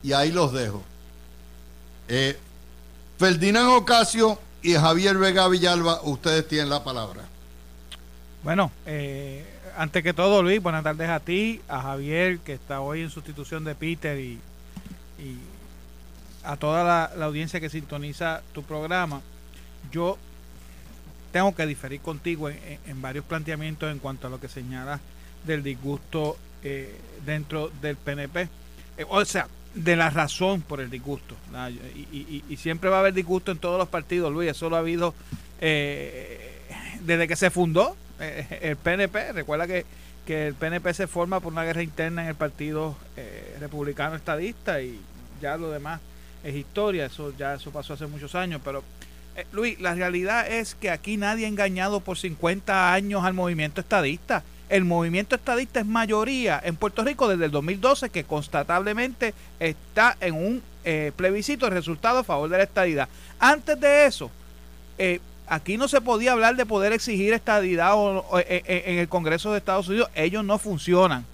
Y 0.03 0.13
ahí 0.13 0.33
los 0.33 0.53
dejo. 0.53 0.83
Eh, 2.09 2.39
Ferdinand 3.19 3.69
Ocasio 3.69 4.39
y 4.67 4.75
Javier 4.75 5.17
Vega 5.17 5.47
Villalba, 5.47 6.01
ustedes 6.03 6.49
tienen 6.49 6.71
la 6.71 6.83
palabra. 6.83 7.23
Bueno, 8.43 8.73
eh, 8.85 9.47
antes 9.77 10.03
que 10.03 10.13
todo, 10.13 10.43
Luis, 10.43 10.61
buenas 10.61 10.83
tardes 10.83 11.09
a 11.09 11.21
ti, 11.21 11.61
a 11.69 11.83
Javier, 11.83 12.41
que 12.41 12.55
está 12.55 12.81
hoy 12.81 13.03
en 13.03 13.11
sustitución 13.11 13.63
de 13.63 13.77
Peter, 13.77 14.19
y, 14.19 14.41
a 16.43 16.57
toda 16.57 16.83
la, 16.83 17.25
audiencia 17.25 17.61
que 17.61 17.71
sintoniza 17.71 18.43
tu 18.53 18.65
programa. 18.65 19.21
Yo 19.93 20.19
tengo 21.31 21.55
que 21.55 21.65
diferir 21.65 22.01
contigo 22.01 22.49
en, 22.51 23.01
varios 23.01 23.25
planteamientos 23.25 23.93
en 23.93 24.01
cuanto 24.01 24.27
a 24.27 24.31
lo 24.31 24.41
que 24.41 24.49
señalas 24.49 25.01
del 25.45 25.63
disgusto 25.63 26.37
eh, 26.65 26.93
dentro 27.25 27.71
del 27.81 27.97
PNP. 27.97 28.49
Eh, 28.99 29.07
o 29.09 29.25
sea, 29.25 29.47
de 29.77 29.95
la 29.95 30.11
razón 30.11 30.63
por 30.63 30.81
el 30.81 30.91
disgusto. 30.91 31.37
Y, 32.13 32.57
siempre 32.57 32.91
va 32.91 32.97
a 32.97 33.01
haber 33.01 33.15
disgusto 33.15 33.53
en 33.53 33.59
todos 33.59 33.79
los 33.79 33.89
partidos, 33.89 34.33
Luis. 34.33 34.51
Eso 34.51 34.69
lo 34.71 34.77
ha 34.77 34.81
habido 34.81 35.15
eh, 35.61 36.61
desde 37.03 37.29
que 37.29 37.37
se 37.37 37.51
fundó 37.51 37.95
eh, 38.19 38.59
el 38.63 38.77
PNP. 38.77 39.33
Recuerda 39.33 39.67
que, 39.67 39.85
el 40.27 40.55
PNP 40.55 40.93
se 40.93 41.07
forma 41.07 41.39
por 41.39 41.53
una 41.53 41.63
guerra 41.63 41.85
interna 41.85 42.23
en 42.23 42.29
el 42.29 42.35
Partido 42.35 42.97
eh, 43.17 43.57
Republicano 43.61 44.17
Estadista 44.17 44.83
y 44.83 44.99
ya 45.41 45.57
lo 45.57 45.71
demás 45.71 46.01
es 46.43 46.57
historia. 46.57 47.07
Eso 47.07 47.33
ya 47.39 47.55
eso 47.55 47.71
pasó 47.71 47.93
hace 47.93 48.07
muchos 48.09 48.35
años. 48.35 48.61
Pero, 48.65 48.83
Luis, 49.53 49.79
la 49.79 49.95
realidad 49.95 50.51
es 50.51 50.75
que 50.75 50.91
aquí 50.91 51.17
nadie 51.17 51.45
ha 51.45 51.49
engañado 51.49 52.01
por 52.01 52.19
50 52.19 52.93
años 52.93 53.25
al 53.25 53.35
movimiento 53.35 53.83
estadista 53.83 54.43
el 54.69 54.85
movimiento 54.85 55.37
estadista 55.37 55.81
es 55.81 55.87
mayoría 55.87 56.61
en 56.65 56.77
Puerto 56.77 57.05
Rico 57.05 57.29
desde 57.29 57.45
el 57.45 57.51
2012 57.51 58.11
que 58.11 58.25
constatablemente 58.25 59.35
está 59.61 60.17
en 60.21 60.35
un 60.35 60.63
eh, 60.85 61.13
plebiscito 61.17 61.67
de 61.67 61.71
resultado 61.71 62.21
a 62.21 62.25
favor 62.25 62.49
de 62.49 62.59
la 62.59 62.65
estadidad. 62.65 63.09
Antes 63.39 63.79
de 63.81 64.07
eso, 64.07 64.31
eh, 64.99 65.21
aquí 65.47 65.77
no 65.77 65.89
se 65.89 66.01
podía 66.01 66.33
hablar 66.33 66.57
de 66.57 66.67
poder 66.67 66.93
exigir 66.93 67.33
estadidad 67.33 67.95
eh, 68.41 68.85
en 68.87 68.99
el 68.99 69.09
Congreso 69.09 69.53
de 69.53 69.59
Estados 69.59 69.89
Unidos. 69.89 70.11
Ellos 70.15 70.45
no 70.45 70.59
funcionan. 70.59 71.25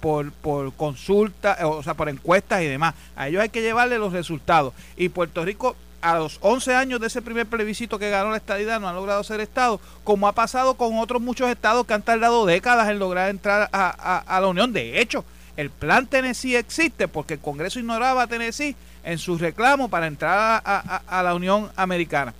por, 0.00 0.32
por 0.32 0.72
consulta, 0.74 1.56
o 1.66 1.82
sea, 1.82 1.94
por 1.94 2.10
encuestas 2.10 2.62
y 2.62 2.66
demás. 2.66 2.94
A 3.16 3.28
ellos 3.28 3.40
hay 3.40 3.48
que 3.48 3.62
llevarle 3.62 3.98
los 3.98 4.12
resultados. 4.12 4.74
Y 4.96 5.08
Puerto 5.08 5.44
Rico 5.44 5.76
a 6.00 6.16
los 6.16 6.38
11 6.42 6.74
años 6.74 7.00
de 7.00 7.08
ese 7.08 7.22
primer 7.22 7.46
plebiscito 7.46 7.98
que 7.98 8.10
ganó 8.10 8.30
la 8.30 8.36
estadidad 8.36 8.80
no 8.80 8.88
ha 8.88 8.92
logrado 8.92 9.22
ser 9.24 9.40
Estado, 9.40 9.80
como 10.04 10.28
ha 10.28 10.32
pasado 10.32 10.74
con 10.74 10.98
otros 10.98 11.20
muchos 11.20 11.50
estados 11.50 11.86
que 11.86 11.94
han 11.94 12.02
tardado 12.02 12.46
décadas 12.46 12.88
en 12.88 12.98
lograr 12.98 13.30
entrar 13.30 13.68
a, 13.72 14.40
la 14.40 14.46
Unión. 14.46 14.72
De 14.72 15.00
hecho, 15.00 15.24
el 15.56 15.70
plan 15.70 16.06
Tennessee 16.06 16.56
existe 16.56 17.08
porque 17.08 17.34
el 17.34 17.40
Congreso 17.40 17.80
ignoraba 17.80 18.22
a 18.22 18.26
Tennessee 18.26 18.76
en 19.02 19.18
su 19.18 19.38
reclamo 19.38 19.88
para 19.88 20.06
entrar 20.06 20.62
a, 20.64 21.22
la 21.22 21.34
Unión 21.34 21.70
Americana. 21.76 22.32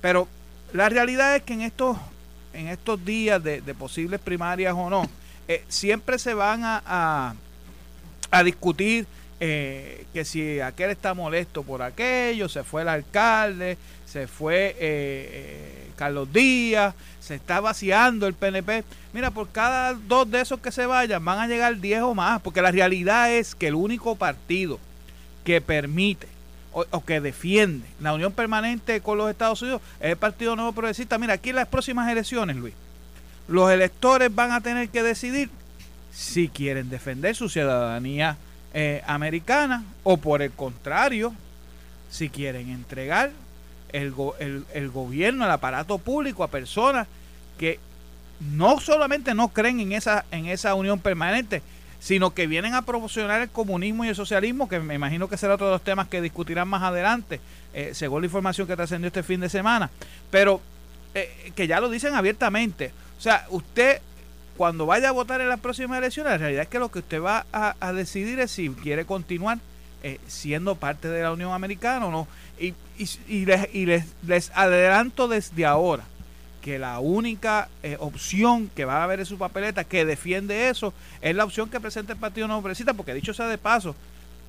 Pero 0.00 0.28
la 0.72 0.88
realidad 0.88 1.36
es 1.36 1.42
que 1.42 1.54
en 1.54 1.62
estos, 1.62 1.96
en 2.52 2.68
estos 2.68 3.04
días 3.04 3.42
de, 3.42 3.60
posibles 3.78 4.20
primarias 4.20 4.74
o 4.76 4.90
no, 4.90 5.08
eh, 5.46 5.64
siempre 5.68 6.18
se 6.18 6.34
van 6.34 6.62
a, 6.64 7.34
a 8.30 8.42
discutir 8.42 9.06
eh, 9.46 10.06
que 10.14 10.24
si 10.24 10.58
aquel 10.60 10.88
está 10.88 11.12
molesto 11.12 11.64
por 11.64 11.82
aquello, 11.82 12.48
se 12.48 12.64
fue 12.64 12.80
el 12.80 12.88
alcalde, 12.88 13.76
se 14.06 14.26
fue 14.26 14.68
eh, 14.68 14.74
eh, 14.80 15.90
Carlos 15.96 16.32
Díaz, 16.32 16.94
se 17.20 17.34
está 17.34 17.60
vaciando 17.60 18.26
el 18.26 18.32
PNP. 18.32 18.84
Mira, 19.12 19.32
por 19.32 19.50
cada 19.50 19.92
dos 19.92 20.30
de 20.30 20.40
esos 20.40 20.60
que 20.60 20.72
se 20.72 20.86
vayan, 20.86 21.22
van 21.22 21.40
a 21.40 21.46
llegar 21.46 21.78
diez 21.78 22.00
o 22.00 22.14
más, 22.14 22.40
porque 22.40 22.62
la 22.62 22.70
realidad 22.70 23.30
es 23.34 23.54
que 23.54 23.66
el 23.66 23.74
único 23.74 24.16
partido 24.16 24.80
que 25.44 25.60
permite 25.60 26.26
o, 26.72 27.04
que 27.04 27.20
defiende 27.20 27.86
la 28.00 28.14
unión 28.14 28.32
permanente 28.32 29.02
con 29.02 29.18
los 29.18 29.30
Estados 29.30 29.60
Unidos 29.60 29.82
es 30.00 30.12
el 30.12 30.16
Partido 30.16 30.56
Nuevo 30.56 30.72
Progresista. 30.72 31.18
Mira, 31.18 31.34
aquí 31.34 31.50
en 31.50 31.56
las 31.56 31.68
próximas 31.68 32.10
elecciones, 32.10 32.56
Luis, 32.56 32.72
los 33.46 33.70
electores 33.70 34.34
van 34.34 34.52
a 34.52 34.62
tener 34.62 34.88
que 34.88 35.02
decidir 35.02 35.50
si 36.14 36.48
quieren 36.48 36.88
defender 36.88 37.36
su 37.36 37.50
ciudadanía 37.50 38.38
eh, 38.74 39.02
americana 39.06 39.84
o 40.02 40.16
por 40.16 40.42
el 40.42 40.50
contrario, 40.50 41.32
si 42.10 42.28
quieren 42.28 42.70
entregar 42.70 43.30
el, 43.92 44.12
el, 44.72 44.90
gobierno, 44.90 45.44
el 45.44 45.50
aparato 45.52 45.98
público 45.98 46.42
a 46.42 46.48
personas 46.48 47.06
que 47.56 47.78
no 48.40 48.80
solamente 48.80 49.32
no 49.34 49.48
creen 49.48 49.78
en 49.78 49.92
esa, 49.92 50.24
en 50.32 50.46
esa 50.46 50.74
unión 50.74 50.98
permanente, 50.98 51.62
sino 52.00 52.34
que 52.34 52.48
vienen 52.48 52.74
a 52.74 52.82
promocionar 52.82 53.40
el 53.40 53.48
comunismo 53.48 54.04
y 54.04 54.08
el 54.08 54.16
socialismo, 54.16 54.68
que 54.68 54.80
me 54.80 54.94
imagino 54.94 55.28
que 55.28 55.36
será 55.36 55.54
otro 55.54 55.66
de 55.66 55.72
los 55.72 55.82
temas 55.82 56.08
que 56.08 56.20
discutirán 56.20 56.66
más 56.68 56.82
adelante, 56.82 57.40
eh, 57.72 57.92
según 57.94 58.22
la 58.22 58.26
información 58.26 58.66
que 58.66 58.76
trascendió 58.76 59.06
este 59.06 59.22
fin 59.22 59.40
de 59.40 59.48
semana, 59.48 59.88
pero 60.30 60.60
eh, 61.14 61.52
que 61.54 61.68
ya 61.68 61.80
lo 61.80 61.88
dicen 61.88 62.14
abiertamente. 62.14 62.92
O 63.16 63.20
sea, 63.20 63.46
usted 63.50 64.00
cuando 64.56 64.86
vaya 64.86 65.08
a 65.08 65.12
votar 65.12 65.40
en 65.40 65.48
las 65.48 65.60
próximas 65.60 65.98
elecciones, 65.98 66.32
la 66.32 66.38
realidad 66.38 66.62
es 66.62 66.68
que 66.68 66.78
lo 66.78 66.90
que 66.90 67.00
usted 67.00 67.20
va 67.20 67.46
a, 67.52 67.92
decidir 67.92 68.38
es 68.38 68.52
si 68.52 68.68
quiere 68.70 69.04
continuar 69.04 69.58
eh, 70.02 70.20
siendo 70.26 70.76
parte 70.76 71.08
de 71.08 71.22
la 71.22 71.32
Unión 71.32 71.52
Americana 71.52 72.06
o 72.06 72.10
no. 72.10 72.28
Y, 72.58 72.74
les, 73.86 74.52
adelanto 74.54 75.26
desde 75.26 75.66
ahora 75.66 76.04
que 76.62 76.78
la 76.78 77.00
única 77.00 77.68
eh, 77.82 77.96
opción 77.98 78.70
que 78.74 78.84
va 78.84 78.98
a 78.98 79.04
haber 79.04 79.20
en 79.20 79.26
su 79.26 79.38
papeleta 79.38 79.84
que 79.84 80.04
defiende 80.04 80.68
eso 80.68 80.94
es 81.20 81.34
la 81.34 81.44
opción 81.44 81.68
que 81.68 81.80
presenta 81.80 82.12
el 82.12 82.18
Partido 82.18 82.46
Progresista, 82.46 82.94
porque 82.94 83.12
dicho 83.12 83.34
sea 83.34 83.48
de 83.48 83.58
paso, 83.58 83.96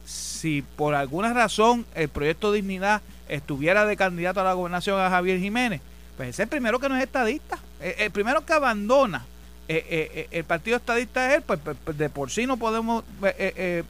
si 0.06 0.62
por 0.62 0.94
alguna 0.94 1.34
razón 1.34 1.86
el 1.96 2.10
proyecto 2.10 2.52
Dignidad 2.52 3.02
estuviera 3.28 3.86
de 3.86 3.98
candidato 3.98 4.40
a 4.40 4.44
la 4.44 4.54
gobernación 4.54 5.00
a 5.00 5.10
Javier 5.10 5.40
Jiménez, 5.40 5.82
pues 6.16 6.30
es 6.30 6.40
el 6.40 6.48
primero 6.48 6.80
que 6.80 6.88
no 6.88 6.96
es 6.96 7.04
estadista, 7.04 7.58
el 7.82 8.12
primero 8.12 8.46
que 8.46 8.54
abandona 8.54 9.26
eh, 9.68 9.84
eh, 9.90 10.12
eh, 10.14 10.28
el 10.32 10.44
partido 10.44 10.78
estadista 10.78 11.28
es 11.28 11.38
él, 11.38 11.44
pues, 11.46 11.60
pues, 11.64 11.76
pues 11.84 11.98
de 11.98 12.10
por 12.10 12.30
sí 12.30 12.46
no 12.46 12.58
podemos 12.58 13.04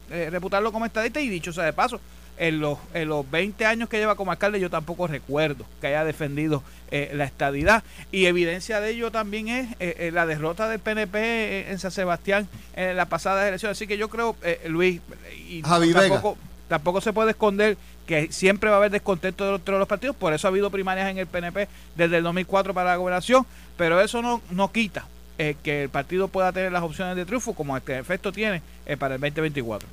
reputarlo 0.09 0.71
como 0.71 0.85
estadista 0.85 1.19
y 1.19 1.27
dicho 1.27 1.51
sea 1.51 1.65
de 1.65 1.73
paso, 1.73 1.99
en 2.37 2.59
los, 2.59 2.77
en 2.93 3.09
los 3.09 3.29
20 3.29 3.65
años 3.65 3.89
que 3.89 3.97
lleva 3.97 4.15
como 4.15 4.31
alcalde 4.31 4.59
yo 4.59 4.69
tampoco 4.69 5.07
recuerdo 5.07 5.65
que 5.79 5.87
haya 5.87 6.05
defendido 6.05 6.63
la 6.91 7.25
estadidad. 7.25 7.83
Y 8.11 8.25
evidencia 8.25 8.79
de 8.79 8.91
ello 8.91 9.11
también 9.11 9.49
es 9.79 10.13
la 10.13 10.25
derrota 10.25 10.69
del 10.69 10.79
PNP 10.79 11.69
en 11.69 11.79
San 11.79 11.91
Sebastián 11.91 12.47
en 12.75 12.95
la 12.95 13.05
pasada 13.05 13.45
elección. 13.45 13.71
Así 13.71 13.85
que 13.85 13.97
yo 13.97 14.09
creo, 14.09 14.35
Luis, 14.67 15.01
y 15.49 15.61
tampoco, 15.61 16.37
tampoco 16.69 17.01
se 17.01 17.11
puede 17.11 17.31
esconder 17.31 17.77
que 18.05 18.31
siempre 18.31 18.69
va 18.69 18.77
a 18.77 18.79
haber 18.79 18.91
descontento 18.91 19.57
de 19.57 19.71
los 19.71 19.87
partidos, 19.87 20.15
por 20.15 20.33
eso 20.33 20.47
ha 20.47 20.51
habido 20.51 20.69
primarias 20.69 21.09
en 21.09 21.17
el 21.17 21.27
PNP 21.27 21.67
desde 21.95 22.17
el 22.17 22.23
2004 22.23 22.73
para 22.73 22.91
la 22.91 22.95
gobernación, 22.97 23.45
pero 23.77 23.99
eso 23.99 24.21
no, 24.21 24.41
no 24.51 24.71
quita 24.71 25.05
eh, 25.37 25.55
que 25.63 25.83
el 25.83 25.89
partido 25.89 26.27
pueda 26.27 26.51
tener 26.51 26.71
las 26.71 26.83
opciones 26.83 27.15
de 27.15 27.25
triunfo 27.25 27.53
como 27.53 27.75
este 27.75 27.97
efecto 27.97 28.31
tiene 28.31 28.61
eh, 28.85 28.97
para 28.97 29.15
el 29.15 29.21
2024. 29.21 29.87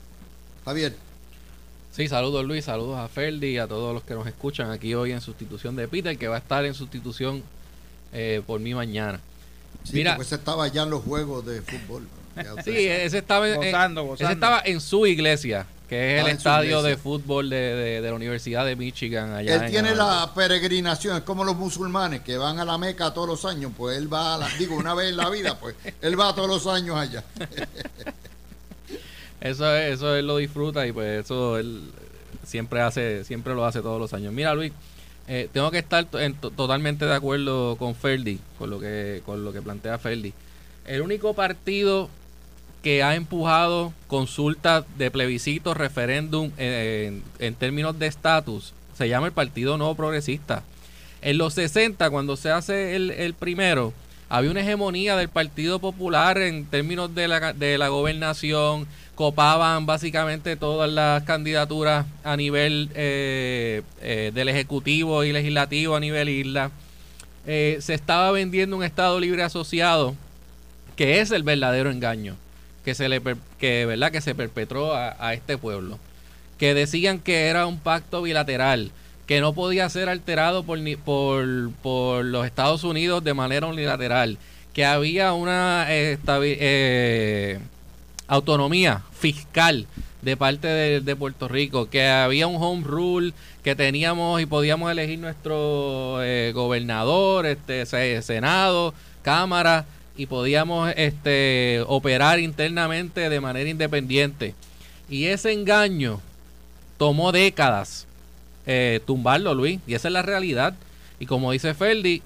Javier. 0.64 0.94
Sí, 1.90 2.08
saludos 2.08 2.44
Luis, 2.46 2.64
saludos 2.64 2.98
a 2.98 3.08
Ferdi 3.08 3.48
y 3.48 3.58
a 3.58 3.66
todos 3.66 3.92
los 3.92 4.02
que 4.02 4.14
nos 4.14 4.26
escuchan 4.26 4.70
aquí 4.70 4.94
hoy 4.94 5.12
en 5.12 5.20
sustitución 5.20 5.76
de 5.76 5.88
Peter, 5.88 6.16
que 6.16 6.28
va 6.28 6.36
a 6.36 6.38
estar 6.38 6.64
en 6.64 6.74
sustitución 6.74 7.42
eh, 8.12 8.40
por 8.46 8.60
mí 8.60 8.72
mañana. 8.72 9.20
Sí, 9.84 9.96
Mira, 9.96 10.16
pues 10.16 10.32
estaba 10.32 10.68
ya 10.68 10.84
en 10.84 10.90
los 10.90 11.02
juegos 11.02 11.44
de 11.44 11.60
fútbol. 11.60 12.06
sí, 12.64 12.70
ese 12.70 13.18
estaba, 13.18 13.46
ese 13.48 14.32
estaba 14.32 14.62
en 14.64 14.80
su 14.80 15.06
iglesia 15.06 15.66
que 15.92 16.16
es 16.16 16.24
el 16.24 16.30
estadio 16.30 16.80
de 16.80 16.96
fútbol 16.96 17.50
de, 17.50 18.00
la 18.02 18.14
Universidad 18.14 18.64
de 18.64 18.76
Michigan. 18.76 19.34
Allá 19.34 19.66
él 19.66 19.70
tiene 19.70 19.94
la 19.94 20.32
peregrinación, 20.34 21.18
es 21.18 21.22
como 21.22 21.44
los 21.44 21.54
musulmanes 21.54 22.22
que 22.22 22.38
van 22.38 22.58
a 22.58 22.64
la 22.64 22.78
Meca 22.78 23.12
todos 23.12 23.28
los 23.28 23.44
años, 23.44 23.72
pues 23.76 23.98
él 23.98 24.10
va, 24.10 24.36
a 24.36 24.38
la, 24.38 24.48
digo, 24.58 24.74
una 24.74 24.94
vez 24.94 25.10
en 25.10 25.18
la 25.18 25.28
vida, 25.28 25.60
pues 25.60 25.76
él 26.00 26.18
va 26.18 26.34
todos 26.34 26.48
los 26.48 26.66
años 26.66 26.96
allá. 26.96 27.22
eso, 29.42 29.76
eso 29.76 30.16
él 30.16 30.26
lo 30.26 30.38
disfruta 30.38 30.86
y 30.86 30.92
pues 30.92 31.26
eso 31.26 31.58
él 31.58 31.90
siempre 32.42 32.80
hace, 32.80 33.22
siempre 33.24 33.54
lo 33.54 33.66
hace 33.66 33.82
todos 33.82 34.00
los 34.00 34.14
años. 34.14 34.32
Mira 34.32 34.54
Luis, 34.54 34.72
eh, 35.28 35.50
tengo 35.52 35.70
que 35.70 35.78
estar 35.78 36.06
totalmente 36.06 37.04
de 37.04 37.14
acuerdo 37.14 37.76
con 37.76 37.94
Ferdi, 37.94 38.40
con 38.58 38.70
lo 38.70 38.80
que, 38.80 39.20
con 39.26 39.44
lo 39.44 39.52
que 39.52 39.60
plantea 39.60 39.98
Ferdi. 39.98 40.32
El 40.86 41.02
único 41.02 41.34
partido 41.34 42.08
que 42.82 43.02
ha 43.02 43.14
empujado 43.14 43.92
consultas 44.08 44.84
de 44.98 45.10
plebiscito, 45.10 45.72
referéndum 45.72 46.50
en, 46.58 47.22
términos 47.58 47.98
de 47.98 48.08
estatus, 48.08 48.74
se 48.98 49.08
llama 49.08 49.28
el 49.28 49.32
Partido 49.32 49.78
Nuevo 49.78 49.94
Progresista. 49.94 50.62
En 51.22 51.38
los 51.38 51.54
60, 51.54 52.10
cuando 52.10 52.36
se 52.36 52.50
hace 52.50 52.96
el, 52.96 53.12
el 53.12 53.34
primero, 53.34 53.92
había 54.28 54.50
una 54.50 54.60
hegemonía 54.60 55.14
del 55.16 55.28
Partido 55.28 55.78
Popular 55.78 56.38
en 56.38 56.66
términos 56.66 57.14
de 57.14 57.28
la, 57.28 57.52
de 57.52 57.78
la 57.78 57.88
gobernación, 57.88 58.88
copaban 59.14 59.86
básicamente 59.86 60.56
todas 60.56 60.90
las 60.90 61.22
candidaturas 61.22 62.06
a 62.24 62.36
nivel 62.36 62.90
eh, 62.94 63.82
eh, 64.00 64.32
del 64.34 64.48
Ejecutivo 64.48 65.22
y 65.22 65.32
Legislativo 65.32 65.94
a 65.94 66.00
nivel 66.00 66.28
isla. 66.28 66.72
Eh, 67.46 67.78
se 67.80 67.94
estaba 67.94 68.32
vendiendo 68.32 68.76
un 68.76 68.84
Estado 68.84 69.20
libre 69.20 69.42
asociado, 69.42 70.16
que 70.96 71.20
es 71.20 71.30
el 71.30 71.44
verdadero 71.44 71.90
engaño 71.90 72.36
que 72.84 72.94
se 72.94 73.08
le 73.08 73.20
que 73.58 73.86
verdad 73.86 74.10
que 74.10 74.20
se 74.20 74.34
perpetró 74.34 74.94
a, 74.94 75.16
a 75.18 75.34
este 75.34 75.58
pueblo. 75.58 75.98
Que 76.58 76.74
decían 76.74 77.18
que 77.18 77.46
era 77.46 77.66
un 77.66 77.78
pacto 77.78 78.22
bilateral 78.22 78.92
que 79.26 79.40
no 79.40 79.52
podía 79.52 79.88
ser 79.88 80.08
alterado 80.08 80.62
por, 80.64 80.78
por, 80.98 81.72
por 81.82 82.24
los 82.24 82.44
Estados 82.44 82.84
Unidos 82.84 83.22
de 83.24 83.34
manera 83.34 83.66
unilateral, 83.66 84.38
que 84.72 84.84
había 84.84 85.32
una 85.32 85.86
eh, 85.88 86.18
eh, 86.26 87.58
autonomía 88.26 89.02
fiscal 89.12 89.86
de 90.22 90.36
parte 90.36 90.68
de, 91.00 91.16
Puerto 91.16 91.48
Rico, 91.48 91.88
que 91.88 92.08
había 92.08 92.46
un 92.46 92.62
home 92.62 92.84
rule, 92.84 93.32
que 93.64 93.74
teníamos 93.74 94.40
y 94.40 94.46
podíamos 94.46 94.90
elegir 94.90 95.18
nuestro 95.18 96.22
eh, 96.22 96.52
gobernador, 96.54 97.46
este 97.46 97.86
senado, 98.22 98.94
cámara 99.22 99.84
y 100.16 100.26
podíamos 100.26 100.92
este 100.96 101.82
operar 101.86 102.38
internamente 102.38 103.28
de 103.28 103.40
manera 103.40 103.68
independiente. 103.68 104.54
Y 105.08 105.26
ese 105.26 105.52
engaño 105.52 106.20
tomó 106.98 107.32
décadas 107.32 108.06
eh, 108.66 109.00
tumbarlo, 109.06 109.54
Luis. 109.54 109.80
Y 109.86 109.94
esa 109.94 110.08
es 110.08 110.12
la 110.14 110.22
realidad. 110.22 110.74
Y 111.18 111.26
como 111.26 111.52
dice 111.52 111.74
Ferdi, 111.74 112.22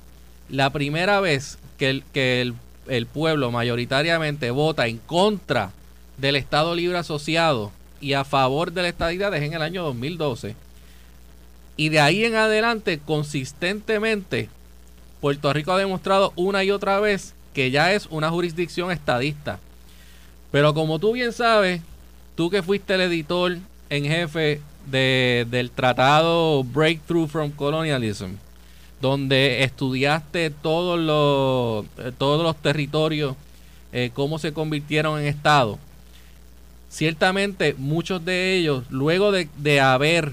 la 0.49 0.71
primera 0.71 1.21
vez 1.21 1.59
que 1.79 1.91
el, 1.91 2.05
que 2.13 2.53
el, 2.89 3.07
pueblo 3.07 3.51
mayoritariamente 3.51 4.51
vota 4.51 4.87
en 4.87 4.99
contra 4.99 5.73
del 6.19 6.37
Estado 6.37 6.75
Libre 6.75 6.99
Asociado 6.99 7.73
y 8.01 8.15
a 8.15 8.25
favor 8.25 8.73
de 8.73 8.83
la 8.83 8.89
estadidad 8.89 9.35
es 9.35 9.43
en 9.43 9.55
el 9.55 9.63
año 9.63 9.83
2012. 9.83 10.55
Y 11.77 11.91
de 11.91 12.01
ahí 12.01 12.25
en 12.25 12.37
adelante, 12.37 13.01
consistentemente, 13.05 14.49
Puerto 15.21 15.53
Rico 15.53 15.73
ha 15.73 15.79
demostrado 15.79 16.33
una 16.37 16.65
y 16.65 16.71
otra 16.71 17.01
vez 17.01 17.35
que 17.57 17.71
ya 17.71 17.95
es 17.95 18.07
una 18.11 18.29
jurisdicción 18.29 18.93
estadista. 18.93 19.59
Pero 20.53 20.75
como 20.75 20.99
tú 20.99 21.13
bien 21.13 21.33
sabes, 21.33 21.81
tú 22.35 22.51
que 22.51 22.63
fuiste 22.63 22.97
el 22.97 23.01
editor 23.01 23.57
en 23.89 24.05
jefe 24.05 24.61
de, 24.85 25.47
del 25.51 25.71
tratado 25.71 26.63
Breakthrough 26.65 27.27
from 27.27 27.51
Colonialism, 27.51 28.33
donde 29.01 29.65
estudiaste 29.65 30.51
todos 30.51 31.01
los, 31.01 31.87
eh, 32.07 32.13
todos 32.19 32.43
los 32.43 32.57
territorios, 32.57 33.37
eh, 33.91 34.11
cómo 34.13 34.39
se 34.39 34.53
convirtieron 34.53 35.19
en 35.19 35.27
Estado. 35.27 35.79
Ciertamente 36.91 37.75
muchos 37.79 38.23
de 38.23 38.55
ellos, 38.55 38.85
luego 38.91 39.33
de, 39.33 39.49
de 39.57 39.81
haber 39.81 40.33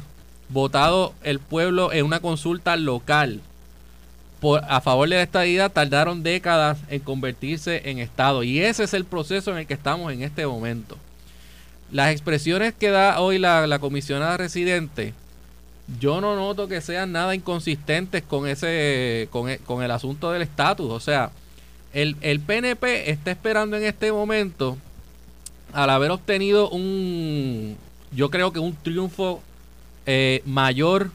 votado 0.50 1.14
el 1.24 1.40
pueblo 1.40 1.94
en 1.94 2.06
una 2.06 2.20
consulta 2.20 2.76
local 2.76 3.40
a 4.64 4.82
favor 4.82 5.08
de 5.08 5.16
la 5.16 5.24
estadidad, 5.24 5.72
tardaron 5.72 6.24
décadas 6.24 6.78
en 6.90 7.00
convertirse 7.02 7.90
en 7.90 8.00
Estado. 8.00 8.44
Y 8.44 8.60
ese 8.60 8.84
es 8.84 8.94
el 8.94 9.06
proceso 9.06 9.52
en 9.52 9.60
el 9.60 9.68
que 9.68 9.74
estamos 9.74 10.12
en 10.12 10.24
este 10.24 10.46
momento. 10.46 10.98
Las 11.92 12.12
expresiones 12.12 12.74
que 12.74 12.90
da 12.90 13.20
hoy 13.20 13.40
la, 13.40 13.78
comisionada 13.80 14.38
residente, 14.38 15.14
yo 16.00 16.22
no 16.22 16.36
noto 16.36 16.68
que 16.68 16.82
sean 16.82 17.12
nada 17.12 17.36
inconsistentes 17.36 18.24
con 18.24 18.48
ese 18.48 19.28
con 19.32 19.50
el, 19.50 19.60
con 19.60 19.84
el 19.84 19.92
asunto 19.92 20.32
del 20.32 20.42
estatus. 20.42 20.92
O 20.92 21.00
sea, 21.00 21.32
el, 21.94 22.16
el, 22.22 22.40
PNP 22.40 23.12
está 23.12 23.32
esperando 23.32 23.78
en 23.78 23.84
este 23.84 24.12
momento, 24.12 24.78
al 25.72 25.90
haber 25.90 26.12
obtenido 26.12 26.70
un, 26.70 27.78
yo 28.12 28.30
creo 28.30 28.52
que 28.52 28.60
un 28.60 28.76
triunfo 28.76 29.42
eh, 30.06 30.42
mayor 30.46 31.12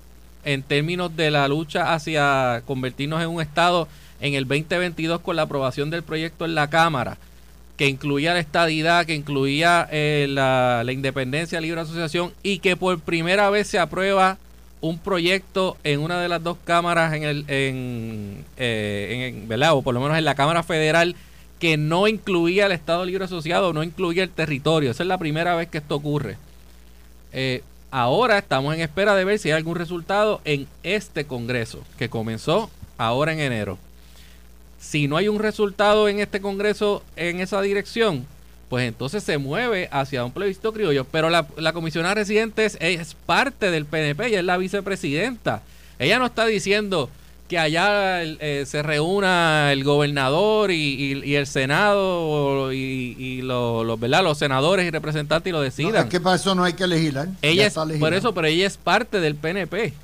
en 0.48 0.62
términos 0.62 1.14
de 1.14 1.30
la 1.30 1.46
lucha 1.46 1.92
hacia 1.92 2.62
convertirnos 2.66 3.22
en 3.22 3.28
un 3.28 3.42
Estado 3.42 3.86
en 4.20 4.32
el 4.32 4.48
2022 4.48 5.20
con 5.20 5.36
la 5.36 5.42
aprobación 5.42 5.90
del 5.90 6.02
proyecto 6.02 6.46
en 6.46 6.54
la 6.54 6.70
Cámara 6.70 7.18
que 7.76 7.86
incluía 7.86 8.32
la 8.32 8.40
estadidad, 8.40 9.06
que 9.06 9.14
incluía 9.14 9.88
eh, 9.92 10.26
la, 10.28 10.84
independencia, 10.90 11.60
libre 11.60 11.82
asociación 11.82 12.32
y 12.42 12.58
que 12.58 12.76
por 12.76 12.98
primera 12.98 13.50
vez 13.50 13.68
se 13.68 13.78
aprueba 13.78 14.38
un 14.80 14.98
proyecto 14.98 15.76
en 15.84 16.00
una 16.00 16.20
de 16.20 16.28
las 16.28 16.42
dos 16.42 16.56
cámaras 16.64 17.12
en 17.12 17.24
el 17.24 17.44
en, 17.48 18.44
eh, 18.56 19.44
¿verdad? 19.46 19.74
o 19.74 19.82
por 19.82 19.94
lo 19.94 20.00
menos 20.00 20.16
en 20.16 20.24
la 20.24 20.34
Cámara 20.34 20.62
Federal 20.62 21.14
que 21.60 21.76
no 21.76 22.08
incluía 22.08 22.66
el 22.66 22.72
Estado 22.72 23.04
Libre 23.04 23.26
Asociado, 23.26 23.72
no 23.72 23.82
incluía 23.82 24.22
el 24.22 24.30
territorio. 24.30 24.92
Esa 24.92 25.02
es 25.02 25.08
la 25.08 25.18
primera 25.18 25.54
vez 25.54 25.68
que 25.68 25.78
esto 25.78 25.96
ocurre. 25.96 26.36
Eh, 27.32 27.62
ahora 27.90 28.38
estamos 28.38 28.74
en 28.74 28.80
espera 28.80 29.14
de 29.14 29.24
ver 29.24 29.38
si 29.38 29.50
hay 29.50 29.56
algún 29.56 29.76
resultado 29.76 30.40
en 30.44 30.66
este 30.82 31.26
Congreso, 31.26 31.82
que 31.98 32.08
comenzó 32.08 32.70
ahora 32.96 33.32
en 33.32 33.40
enero 33.40 33.78
si 34.78 35.08
no 35.08 35.16
hay 35.16 35.28
un 35.28 35.38
resultado 35.38 36.08
en 36.08 36.20
este 36.20 36.40
Congreso 36.40 37.02
en 37.16 37.40
esa 37.40 37.60
dirección, 37.60 38.26
pues 38.68 38.86
entonces 38.86 39.22
se 39.22 39.38
mueve 39.38 39.88
hacia 39.90 40.24
un 40.24 40.32
plebiscito 40.32 40.72
criollo. 40.72 41.04
Pero 41.04 41.30
la, 41.30 41.72
comisionada 41.72 42.14
residente 42.14 42.64
es, 42.64 43.14
parte 43.26 43.70
del 43.70 43.86
PNP, 43.86 44.26
ella 44.26 44.40
es 44.40 44.44
la 44.44 44.56
vicepresidenta. 44.56 45.62
Ella 45.98 46.18
no 46.18 46.26
está 46.26 46.46
diciendo 46.46 47.10
que 47.48 47.58
allá 47.58 48.22
eh, 48.22 48.64
se 48.66 48.82
reúna 48.82 49.72
el 49.72 49.82
gobernador 49.82 50.70
y, 50.70 51.34
el 51.34 51.46
Senado 51.46 52.72
y, 52.72 53.40
los, 53.42 53.98
¿verdad? 53.98 54.22
los 54.22 54.38
senadores 54.38 54.86
y 54.86 54.90
representantes 54.90 55.48
y 55.48 55.52
lo 55.52 55.62
decidan. 55.62 56.04
es 56.04 56.10
que 56.10 56.20
para 56.20 56.36
eso 56.36 56.54
no 56.54 56.64
hay 56.64 56.74
que 56.74 56.86
legislar. 56.86 57.28
Ella 57.40 57.66
es, 57.66 57.74
por 57.98 58.12
eso, 58.12 58.34
pero 58.34 58.46
ella 58.46 58.66
es 58.66 58.76
parte 58.76 59.20
del 59.20 59.34
PNP. 59.34 59.94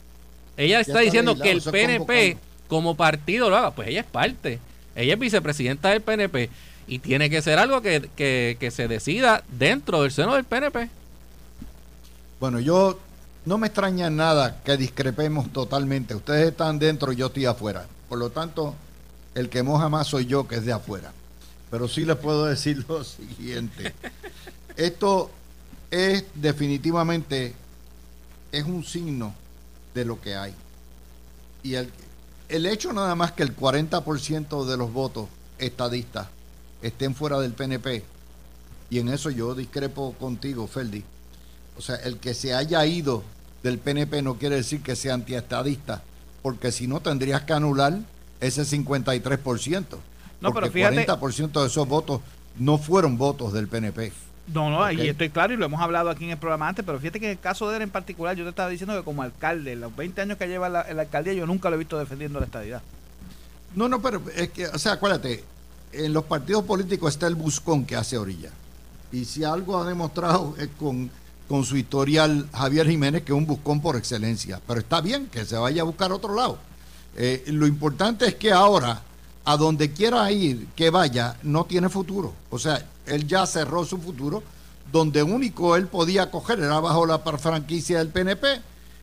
Ella 0.56 0.80
está, 0.80 1.00
diciendo 1.00 1.36
que 1.36 1.50
el 1.50 1.60
PNP 1.60 2.38
como 2.68 2.94
partido 2.94 3.50
lo 3.50 3.56
haga, 3.56 3.72
pues 3.72 3.88
ella 3.88 4.00
es 4.00 4.06
parte. 4.06 4.58
Ella 4.96 5.14
es 5.14 5.20
vicepresidenta 5.20 5.90
del 5.90 6.00
PNP 6.00 6.48
y 6.86 6.98
tiene 6.98 7.28
que 7.28 7.42
ser 7.42 7.58
algo 7.58 7.82
que, 7.82 8.70
se 8.72 8.88
decida 8.88 9.42
dentro 9.58 10.02
del 10.02 10.12
seno 10.12 10.34
del 10.34 10.44
PNP. 10.44 10.88
Bueno, 12.40 12.58
yo 12.60 12.98
no 13.44 13.58
me 13.58 13.66
extraña 13.66 14.10
nada 14.10 14.62
que 14.62 14.76
discrepemos 14.76 15.52
totalmente. 15.52 16.14
Ustedes 16.14 16.48
están 16.48 16.78
dentro 16.78 17.12
yo 17.12 17.26
estoy 17.26 17.46
afuera. 17.46 17.86
Por 18.08 18.18
lo 18.18 18.30
tanto, 18.30 18.74
el 19.34 19.48
que 19.48 19.62
moja 19.62 19.88
más 19.88 20.06
soy 20.06 20.26
yo 20.26 20.48
que 20.48 20.56
es 20.56 20.64
de 20.64 20.72
afuera. 20.72 21.12
Pero 21.70 21.88
sí 21.88 22.04
les 22.04 22.16
puedo 22.16 22.46
decir 22.46 22.84
lo 22.88 23.04
siguiente. 23.04 23.94
Esto 24.76 25.30
es 25.90 26.24
definitivamente 26.34 27.54
es 28.50 28.64
un 28.64 28.84
signo 28.84 29.34
de 29.94 30.04
lo 30.04 30.20
que 30.20 30.36
hay. 30.36 30.54
Y 31.62 31.74
el, 31.74 31.90
el 32.48 32.66
hecho 32.66 32.92
nada 32.92 33.14
más 33.14 33.32
que 33.32 33.42
el 33.42 33.56
40% 33.56 34.64
de 34.64 34.76
los 34.76 34.92
votos 34.92 35.28
estadistas 35.58 36.28
estén 36.82 37.14
fuera 37.14 37.40
del 37.40 37.52
PNP, 37.52 38.04
y 38.90 38.98
en 38.98 39.08
eso 39.08 39.30
yo 39.30 39.54
discrepo 39.54 40.12
contigo, 40.20 40.66
Ferdi. 40.66 41.02
O 41.76 41.82
sea, 41.82 41.96
el 41.96 42.18
que 42.18 42.34
se 42.34 42.54
haya 42.54 42.84
ido 42.86 43.24
del 43.64 43.78
PNP 43.78 44.20
no 44.20 44.34
quiere 44.34 44.56
decir 44.56 44.82
que 44.82 44.94
sea 44.94 45.14
antiestadista, 45.14 46.02
porque 46.42 46.70
si 46.70 46.86
no 46.86 47.00
tendrías 47.00 47.42
que 47.42 47.54
anular 47.54 47.98
ese 48.40 48.62
53%. 48.62 49.86
No, 50.42 50.52
porque 50.52 50.70
pero 50.70 50.92
fíjate, 50.92 51.06
40% 51.06 51.60
de 51.62 51.66
esos 51.66 51.88
votos 51.88 52.20
no 52.58 52.76
fueron 52.76 53.16
votos 53.16 53.54
del 53.54 53.66
PNP. 53.66 54.12
No, 54.52 54.68
no, 54.68 54.84
ahí 54.84 55.08
estoy 55.08 55.30
claro 55.30 55.54
y 55.54 55.56
lo 55.56 55.64
hemos 55.64 55.80
hablado 55.80 56.10
aquí 56.10 56.24
en 56.24 56.32
el 56.32 56.36
programa 56.36 56.68
antes, 56.68 56.84
pero 56.84 57.00
fíjate 57.00 57.18
que 57.18 57.24
en 57.24 57.32
el 57.32 57.40
caso 57.40 57.70
de 57.70 57.76
él 57.76 57.82
en 57.82 57.90
particular, 57.90 58.36
yo 58.36 58.44
te 58.44 58.50
estaba 58.50 58.68
diciendo 58.68 58.94
que 58.94 59.02
como 59.02 59.22
alcalde, 59.22 59.74
los 59.76 59.96
20 59.96 60.20
años 60.20 60.36
que 60.36 60.46
lleva 60.46 60.68
la, 60.68 60.92
la 60.92 61.02
alcaldía, 61.02 61.32
yo 61.32 61.46
nunca 61.46 61.70
lo 61.70 61.76
he 61.76 61.78
visto 61.78 61.98
defendiendo 61.98 62.40
la 62.40 62.44
estadidad. 62.44 62.82
No, 63.74 63.88
no, 63.88 64.02
pero 64.02 64.22
es 64.36 64.50
que, 64.50 64.66
o 64.66 64.78
sea, 64.78 64.92
acuérdate, 64.92 65.42
en 65.90 66.12
los 66.12 66.24
partidos 66.24 66.64
políticos 66.64 67.14
está 67.14 67.26
el 67.26 67.34
buscón 67.34 67.86
que 67.86 67.96
hace 67.96 68.18
orilla. 68.18 68.50
Y 69.10 69.24
si 69.24 69.42
algo 69.42 69.80
ha 69.80 69.88
demostrado 69.88 70.54
es 70.58 70.68
con, 70.78 71.10
con 71.48 71.64
su 71.64 71.76
historial 71.76 72.48
Javier 72.52 72.88
Jiménez, 72.88 73.22
que 73.22 73.32
es 73.32 73.38
un 73.38 73.46
buscón 73.46 73.80
por 73.80 73.96
excelencia. 73.96 74.60
Pero 74.66 74.80
está 74.80 75.00
bien 75.00 75.26
que 75.26 75.44
se 75.44 75.56
vaya 75.56 75.82
a 75.82 75.84
buscar 75.84 76.12
otro 76.12 76.34
lado. 76.34 76.58
Eh, 77.16 77.44
lo 77.48 77.66
importante 77.66 78.26
es 78.26 78.34
que 78.34 78.52
ahora, 78.52 79.02
a 79.44 79.56
donde 79.56 79.92
quiera 79.92 80.30
ir, 80.32 80.68
que 80.74 80.90
vaya, 80.90 81.36
no 81.42 81.64
tiene 81.64 81.88
futuro. 81.88 82.32
O 82.50 82.58
sea, 82.58 82.84
él 83.06 83.26
ya 83.26 83.46
cerró 83.46 83.84
su 83.84 83.98
futuro, 83.98 84.42
donde 84.90 85.22
único 85.22 85.76
él 85.76 85.86
podía 85.86 86.30
coger 86.30 86.60
era 86.60 86.80
bajo 86.80 87.06
la 87.06 87.18
franquicia 87.18 87.98
del 87.98 88.08
PNP 88.08 88.60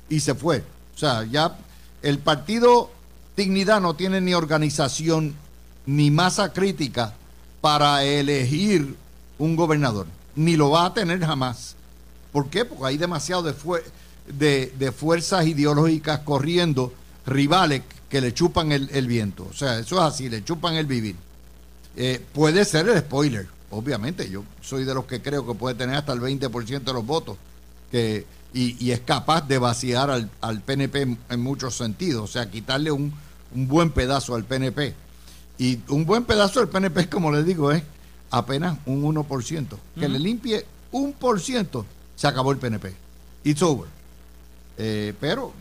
y 0.09 0.19
se 0.19 0.35
fue. 0.35 0.63
O 0.95 0.97
sea, 0.97 1.23
ya 1.25 1.57
el 2.01 2.19
partido 2.19 2.91
Dignidad 3.35 3.81
no 3.81 3.95
tiene 3.95 4.21
ni 4.21 4.33
organización 4.33 5.35
ni 5.85 6.11
masa 6.11 6.53
crítica 6.53 7.13
para 7.59 8.03
elegir 8.03 8.95
un 9.37 9.55
gobernador, 9.55 10.07
ni 10.35 10.55
lo 10.55 10.71
va 10.71 10.85
a 10.85 10.93
tener 10.93 11.19
jamás. 11.25 11.75
¿Por 12.31 12.49
qué? 12.49 12.65
Porque 12.65 12.85
hay 12.85 12.97
demasiado 12.97 13.43
de 13.43 13.53
de, 14.27 14.73
de 14.77 14.91
fuerzas 14.91 15.45
ideológicas 15.45 16.19
corriendo, 16.19 16.93
rivales 17.25 17.81
que 18.09 18.21
le 18.21 18.33
chupan 18.33 18.71
el, 18.71 18.89
el 18.91 19.07
viento. 19.07 19.47
O 19.49 19.53
sea, 19.53 19.79
eso 19.79 19.95
es 19.95 20.01
así, 20.01 20.29
le 20.29 20.43
chupan 20.43 20.75
el 20.75 20.85
vivir. 20.85 21.15
Eh, 21.95 22.23
puede 22.33 22.65
ser 22.65 22.87
el 22.89 22.99
spoiler, 22.99 23.47
obviamente. 23.69 24.29
Yo 24.29 24.43
soy 24.61 24.83
de 24.83 24.93
los 24.93 25.05
que 25.05 25.21
creo 25.21 25.45
que 25.45 25.53
puede 25.53 25.75
tener 25.75 25.95
hasta 25.95 26.13
el 26.13 26.21
20% 26.21 26.83
de 26.83 26.93
los 26.93 27.05
votos 27.05 27.37
que, 27.91 28.25
y, 28.53 28.85
y, 28.85 28.91
es 28.91 29.01
capaz 29.01 29.47
de 29.47 29.57
vaciar 29.57 30.09
al, 30.09 30.29
al 30.41 30.61
PNP 30.61 31.01
en, 31.01 31.17
en, 31.29 31.41
muchos 31.41 31.75
sentidos. 31.75 32.23
O 32.23 32.27
sea, 32.31 32.49
quitarle 32.49 32.91
un, 32.91 33.13
un, 33.53 33.67
buen 33.67 33.91
pedazo 33.91 34.35
al 34.35 34.43
PNP. 34.43 34.93
Y 35.57 35.79
un 35.89 36.05
buen 36.05 36.23
pedazo 36.23 36.59
del 36.59 36.69
PNP, 36.69 37.09
como 37.09 37.31
les 37.31 37.45
digo, 37.45 37.71
es 37.71 37.83
apenas 38.29 38.77
un 38.85 39.03
1%. 39.03 39.25
Que 39.25 39.55
uh 39.55 39.77
-huh. 39.95 40.07
le 40.07 40.19
limpie 40.19 40.65
un 40.91 41.13
por 41.13 41.39
ciento, 41.39 41.85
se 42.21 42.27
acabó 42.27 42.51
el 42.51 42.59
PNP. 42.59 42.93
It's 43.45 43.63
over. 43.63 43.89
Eh, 44.77 45.11
pero, 45.19 45.53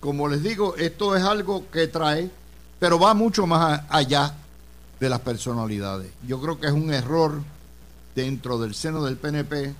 como 0.00 0.26
les 0.26 0.42
digo, 0.42 0.74
esto 0.74 1.14
es 1.14 1.22
algo 1.22 1.70
que 1.70 1.86
trae, 1.86 2.28
pero 2.80 2.98
va 2.98 3.14
mucho 3.14 3.46
más 3.46 3.82
allá 3.88 4.34
de 4.98 5.08
las 5.08 5.20
personalidades. 5.20 6.10
Yo 6.26 6.40
creo 6.40 6.58
que 6.58 6.66
es 6.66 6.72
un 6.72 6.92
error 6.92 7.40
dentro 8.16 8.58
del 8.58 8.74
seno 8.74 9.04
del 9.04 9.18
PNP 9.18 9.72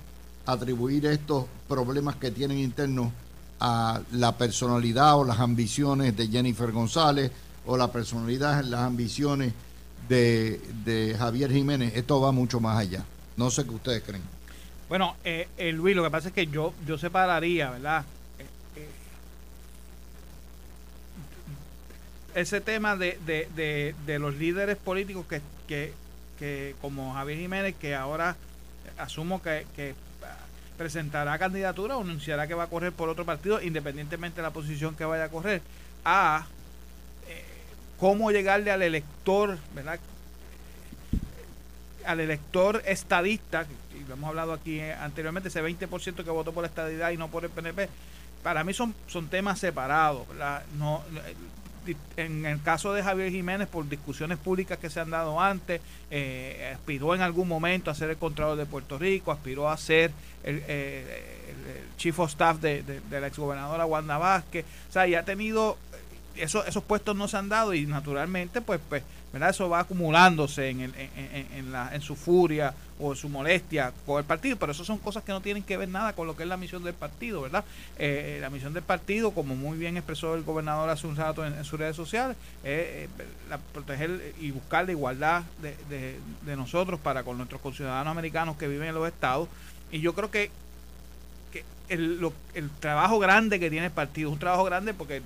atribuir 0.45 1.05
estos 1.07 1.47
problemas 1.67 2.15
que 2.15 2.31
tienen 2.31 2.59
internos 2.59 3.11
a 3.59 3.99
la 4.13 4.37
personalidad 4.37 5.17
o 5.17 5.25
las 5.25 5.39
ambiciones 5.41 6.15
de 6.15 6.29
Jennifer 6.29 6.71
González 6.71 7.29
o 7.65 7.75
la 7.75 7.91
personalidad, 7.91 8.63
las 8.63 8.83
ambiciones 8.83 9.51
de, 10.07 10.61
de 10.85 11.13
Javier 11.19 11.51
Jiménez. 11.51 11.91
Esto 11.93 12.21
va 12.21 12.31
mucho 12.31 12.61
más 12.61 12.77
allá. 12.77 13.03
No 13.35 13.51
sé 13.51 13.65
qué 13.65 13.71
ustedes 13.71 14.03
creen. 14.03 14.38
Bueno, 14.89 15.15
eh, 15.23 15.47
eh, 15.57 15.71
Luis, 15.71 15.95
lo 15.95 16.03
que 16.03 16.09
pasa 16.09 16.29
es 16.29 16.33
que 16.33 16.47
yo, 16.47 16.73
yo 16.85 16.97
separaría, 16.97 17.69
¿verdad? 17.69 18.03
ese 22.35 22.61
tema 22.61 22.95
de, 22.95 23.17
de, 23.25 23.49
de, 23.55 23.95
de, 24.05 24.19
los 24.19 24.35
líderes 24.35 24.77
políticos 24.77 25.25
que, 25.27 25.41
que, 25.67 25.93
que, 26.37 26.75
como 26.81 27.13
Javier 27.13 27.39
Jiménez, 27.39 27.75
que 27.79 27.95
ahora 27.95 28.35
asumo 28.97 29.41
que, 29.41 29.65
que, 29.75 29.95
presentará 30.77 31.37
candidatura 31.37 31.97
o 31.97 32.01
anunciará 32.01 32.47
que 32.47 32.53
va 32.53 32.63
a 32.63 32.67
correr 32.67 32.93
por 32.93 33.09
otro 33.09 33.25
partido, 33.25 33.61
independientemente 33.61 34.37
de 34.37 34.43
la 34.43 34.51
posición 34.51 34.95
que 34.95 35.03
vaya 35.03 35.25
a 35.25 35.29
correr, 35.29 35.61
a 36.05 36.47
eh, 37.27 37.43
cómo 37.99 38.31
llegarle 38.31 38.71
al 38.71 38.81
elector, 38.81 39.57
¿verdad? 39.75 39.99
Al 42.05 42.21
elector 42.21 42.81
estadista, 42.85 43.65
lo 44.09 44.15
hemos 44.15 44.29
hablado 44.29 44.53
aquí 44.53 44.81
anteriormente, 44.81 45.49
ese 45.49 45.63
20% 45.63 46.23
que 46.23 46.31
votó 46.31 46.51
por 46.51 46.63
la 46.63 46.67
estadidad 46.67 47.11
y 47.11 47.17
no 47.17 47.29
por 47.29 47.45
el 47.45 47.51
PNP, 47.51 47.87
para 48.43 48.63
mí 48.63 48.73
son, 48.73 48.93
son 49.07 49.27
temas 49.27 49.59
separados. 49.59 50.27
¿verdad? 50.27 50.63
No, 50.77 51.03
en 52.17 52.45
el 52.45 52.61
caso 52.61 52.93
de 52.93 53.03
Javier 53.03 53.31
Jiménez, 53.31 53.67
por 53.67 53.87
discusiones 53.87 54.37
públicas 54.37 54.77
que 54.77 54.89
se 54.89 54.99
han 54.99 55.11
dado 55.11 55.39
antes, 55.39 55.81
eh, 56.11 56.73
aspiró 56.73 57.15
en 57.15 57.21
algún 57.21 57.47
momento 57.47 57.91
a 57.91 57.95
ser 57.95 58.09
el 58.09 58.17
Contralor 58.17 58.57
de 58.57 58.65
Puerto 58.65 58.97
Rico, 58.97 59.31
aspiró 59.31 59.69
a 59.69 59.77
ser 59.77 60.11
el, 60.43 60.63
eh, 60.67 61.45
el, 61.49 61.97
Chief 61.97 62.17
of 62.19 62.29
Staff 62.31 62.59
de, 62.59 62.81
de, 62.81 63.01
de 63.01 63.21
la 63.21 63.27
exgobernadora 63.27 63.85
Wanda 63.85 64.17
Vázquez, 64.17 64.65
o 64.89 64.91
sea, 64.91 65.07
y 65.07 65.15
ha 65.15 65.23
tenido, 65.23 65.77
eso, 66.35 66.65
esos 66.65 66.83
puestos 66.83 67.15
no 67.15 67.27
se 67.27 67.37
han 67.37 67.49
dado 67.49 67.73
y 67.73 67.85
naturalmente, 67.85 68.61
pues, 68.61 68.79
pues 68.87 69.03
¿verdad? 69.31 69.49
eso 69.49 69.69
va 69.69 69.79
acumulándose 69.79 70.69
en, 70.69 70.81
el, 70.81 70.95
en, 70.95 71.47
en, 71.53 71.71
la, 71.71 71.93
en 71.93 72.01
su 72.01 72.15
furia 72.15 72.73
o 72.99 73.15
su 73.15 73.29
molestia 73.29 73.93
con 74.05 74.17
el 74.19 74.25
partido, 74.25 74.57
pero 74.57 74.73
eso 74.73 74.83
son 74.83 74.97
cosas 74.97 75.23
que 75.23 75.31
no 75.31 75.41
tienen 75.41 75.63
que 75.63 75.77
ver 75.77 75.87
nada 75.87 76.13
con 76.13 76.27
lo 76.27 76.35
que 76.35 76.43
es 76.43 76.49
la 76.49 76.57
misión 76.57 76.83
del 76.83 76.93
partido, 76.93 77.41
¿verdad? 77.41 77.63
Eh, 77.97 78.39
la 78.41 78.49
misión 78.49 78.73
del 78.73 78.83
partido, 78.83 79.31
como 79.31 79.55
muy 79.55 79.77
bien 79.77 79.95
expresó 79.95 80.35
el 80.35 80.43
gobernador 80.43 80.89
hace 80.89 81.07
un 81.07 81.15
rato 81.15 81.45
en, 81.45 81.53
en 81.53 81.63
sus 81.63 81.79
redes 81.79 81.95
sociales, 81.95 82.35
es 82.63 83.07
eh, 83.07 83.09
proteger 83.73 84.33
y 84.39 84.51
buscar 84.51 84.85
la 84.85 84.91
igualdad 84.91 85.43
de, 85.61 85.75
de, 85.89 86.55
nosotros 86.57 86.99
para 86.99 87.23
con 87.23 87.37
nuestros 87.37 87.61
conciudadanos 87.61 88.11
americanos 88.11 88.57
que 88.57 88.67
viven 88.67 88.89
en 88.89 88.95
los 88.95 89.07
estados. 89.07 89.47
Y 89.91 90.01
yo 90.01 90.13
creo 90.13 90.29
que, 90.29 90.51
que 91.53 91.63
el, 91.87 92.19
lo, 92.19 92.33
el 92.53 92.69
trabajo 92.69 93.17
grande 93.19 93.59
que 93.59 93.69
tiene 93.69 93.85
el 93.85 93.91
partido, 93.93 94.29
un 94.29 94.39
trabajo 94.39 94.65
grande 94.65 94.93
porque 94.93 95.21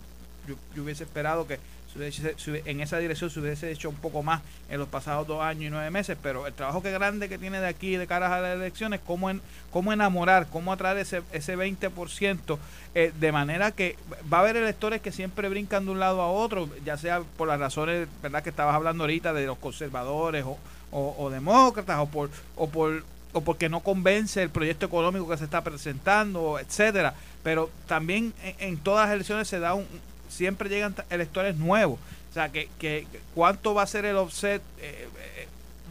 yo, 0.48 0.56
yo 0.76 0.84
hubiese 0.84 1.06
esperado 1.06 1.48
que 1.48 1.60
en 1.96 2.82
esa 2.82 2.98
dirección 2.98 3.30
se 3.30 3.40
hubiese 3.40 3.72
hecho 3.72 3.90
un 3.90 3.96
poco 3.96 4.24
más 4.24 4.42
en 4.70 4.80
los 4.80 4.88
pasados 4.88 5.28
dos 5.28 5.42
años 5.42 5.64
y 5.64 5.70
nueve 5.70 5.90
meses, 5.92 6.18
pero 6.22 6.48
el 6.48 6.54
trabajo 6.54 6.82
que 6.82 6.92
grande 6.92 7.30
que 7.30 7.38
tiene 7.38 7.60
de 7.60 7.68
aquí 7.68 7.98
de 7.98 8.08
cara 8.08 8.34
a 8.36 8.42
las 8.42 8.56
elecciones, 8.56 9.00
cómo, 9.06 9.30
en, 9.30 9.42
cómo 9.72 9.94
enamorar, 9.94 10.48
cómo 10.52 10.74
atraer 10.74 10.98
ese, 10.98 11.22
ese 11.32 11.58
20%, 11.58 12.58
eh, 12.96 13.12
de 13.20 13.32
manera 13.32 13.72
que 13.72 13.96
va 14.32 14.38
a 14.38 14.42
haber 14.42 14.58
electores 14.58 15.02
que 15.02 15.12
siempre 15.12 15.50
brincan 15.50 15.86
de 15.86 15.92
un 15.92 16.00
lado 16.00 16.22
a 16.22 16.32
otro, 16.32 16.70
ya 16.86 16.98
sea 16.98 17.22
por 17.38 17.48
las 17.48 17.60
razones 17.60 18.08
verdad 18.22 18.44
que 18.44 18.50
estabas 18.50 18.76
hablando 18.76 19.04
ahorita 19.04 19.34
de 19.34 19.46
los 19.46 19.58
conservadores 19.58 20.46
o, 20.46 20.58
o, 20.92 21.30
demócratas 21.30 22.00
o 22.00 22.06
por, 22.08 22.30
o 22.56 22.70
por 22.70 23.04
o 23.36 23.42
porque 23.42 23.68
no 23.68 23.80
convence 23.80 24.44
el 24.44 24.52
proyecto 24.52 24.86
económico 24.86 25.28
que 25.28 25.38
se 25.38 25.46
está 25.46 25.64
presentando, 25.64 26.60
etcétera. 26.60 27.16
Pero 27.42 27.72
también 27.88 28.32
en 28.60 28.78
todas 28.78 29.08
las 29.08 29.16
elecciones 29.16 29.48
se 29.48 29.60
da 29.60 29.74
un, 29.74 29.88
siempre 30.34 30.70
llegan 30.70 30.96
electores 31.10 31.56
nuevos. 31.56 32.00
O 32.30 32.34
sea, 32.34 32.50
que, 32.50 32.70
que 32.80 33.08
cuánto 33.36 33.74
va 33.74 33.84
a 33.84 33.88
ser 33.88 34.06
el 34.06 34.16
offset 34.18 34.62
eh, 34.82 35.08
eh, 35.38 35.48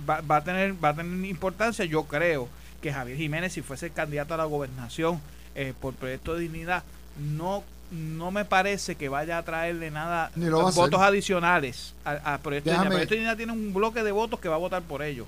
va, 0.09 0.21
va, 0.21 0.37
a 0.39 0.45
tener 0.45 0.75
va 0.83 0.91
a 0.91 0.95
tener 0.95 1.25
importancia. 1.25 1.85
Yo 1.85 2.05
creo 2.05 2.49
que 2.81 2.93
Javier 2.93 3.17
Jiménez, 3.17 3.53
si 3.53 3.63
fuese 3.63 3.87
el 3.87 3.93
candidato 3.93 4.35
a 4.35 4.37
la 4.37 4.45
gobernación 4.45 5.21
eh, 5.55 5.73
por 5.81 5.95
proyecto 5.95 6.35
de 6.35 6.41
dignidad, 6.41 6.83
no 7.19 7.63
no 7.91 8.31
me 8.31 8.47
parece 8.47 8.95
que 8.95 9.11
vaya 9.11 9.37
a 9.37 9.43
traerle 9.43 9.91
nada 9.91 10.33
votos 10.35 11.01
adicionales 11.01 11.93
al 12.05 12.41
proyecto 12.41 12.71
de 12.71 12.77
dignidad. 12.77 12.91
Proyecto 12.91 13.15
de 13.15 13.21
dignidad 13.21 13.37
tiene 13.37 13.53
un 13.53 13.75
bloque 13.75 14.03
de 14.03 14.13
votos 14.13 14.41
que 14.41 14.49
va 14.49 14.55
a 14.55 14.59
votar 14.59 14.83
por 14.83 15.03
ellos. 15.03 15.27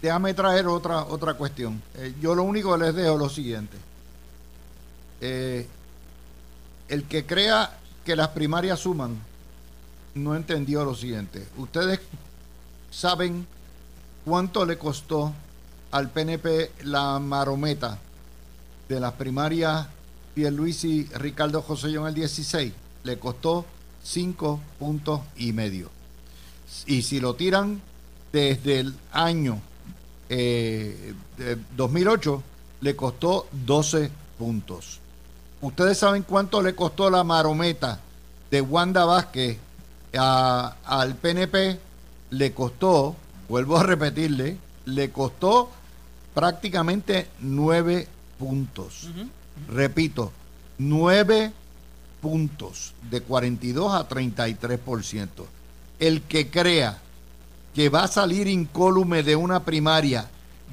Déjame 0.00 0.32
traer 0.32 0.66
otra 0.68 1.02
otra 1.04 1.34
cuestión. 1.34 1.82
Eh, 1.96 2.14
yo 2.20 2.34
lo 2.34 2.44
único 2.44 2.72
que 2.78 2.84
les 2.84 2.94
dejo 2.94 3.14
es 3.14 3.18
lo 3.18 3.28
siguiente. 3.28 3.76
Eh, 5.20 5.66
el 6.88 7.04
que 7.04 7.26
crea 7.26 7.78
que 8.04 8.16
las 8.16 8.28
primarias 8.28 8.80
suman, 8.80 9.18
no 10.14 10.36
entendió 10.36 10.84
lo 10.84 10.94
siguiente. 10.94 11.46
Ustedes 11.56 12.00
saben 12.90 13.46
cuánto 14.24 14.64
le 14.64 14.78
costó 14.78 15.32
al 15.90 16.10
PNP 16.10 16.72
la 16.84 17.18
marometa 17.18 17.98
de 18.88 19.00
las 19.00 19.12
primarias 19.14 19.86
Pierluisi 20.34 21.08
Ricardo 21.14 21.62
José 21.62 21.94
el 21.94 22.14
16. 22.14 22.72
Le 23.04 23.18
costó 23.18 23.64
5 24.02 24.60
puntos 24.78 25.20
y 25.36 25.52
medio. 25.52 25.90
Y 26.86 27.02
si 27.02 27.20
lo 27.20 27.34
tiran 27.34 27.80
desde 28.32 28.80
el 28.80 28.94
año 29.12 29.60
eh, 30.28 31.14
2008, 31.76 32.42
le 32.80 32.96
costó 32.96 33.46
12 33.52 34.10
puntos. 34.38 35.00
¿Ustedes 35.64 35.96
saben 35.96 36.24
cuánto 36.24 36.60
le 36.60 36.74
costó 36.74 37.08
la 37.08 37.24
marometa 37.24 37.98
de 38.50 38.60
Wanda 38.60 39.06
Vázquez 39.06 39.56
a, 40.14 40.76
al 40.84 41.14
PNP? 41.14 41.80
Le 42.32 42.52
costó, 42.52 43.16
vuelvo 43.48 43.78
a 43.78 43.82
repetirle, 43.82 44.58
le 44.84 45.10
costó 45.10 45.70
prácticamente 46.34 47.28
nueve 47.40 48.06
puntos. 48.38 49.04
Uh 49.04 49.08
-huh. 49.08 49.28
Repito, 49.68 50.32
nueve 50.76 51.50
puntos 52.20 52.92
de 53.10 53.22
42 53.22 53.94
a 53.94 54.06
33%. 54.06 55.26
El 55.98 56.20
que 56.24 56.50
crea 56.50 56.98
que 57.74 57.88
va 57.88 58.04
a 58.04 58.08
salir 58.08 58.48
incólume 58.48 59.22
de 59.22 59.34
una 59.34 59.64
primaria, 59.64 60.28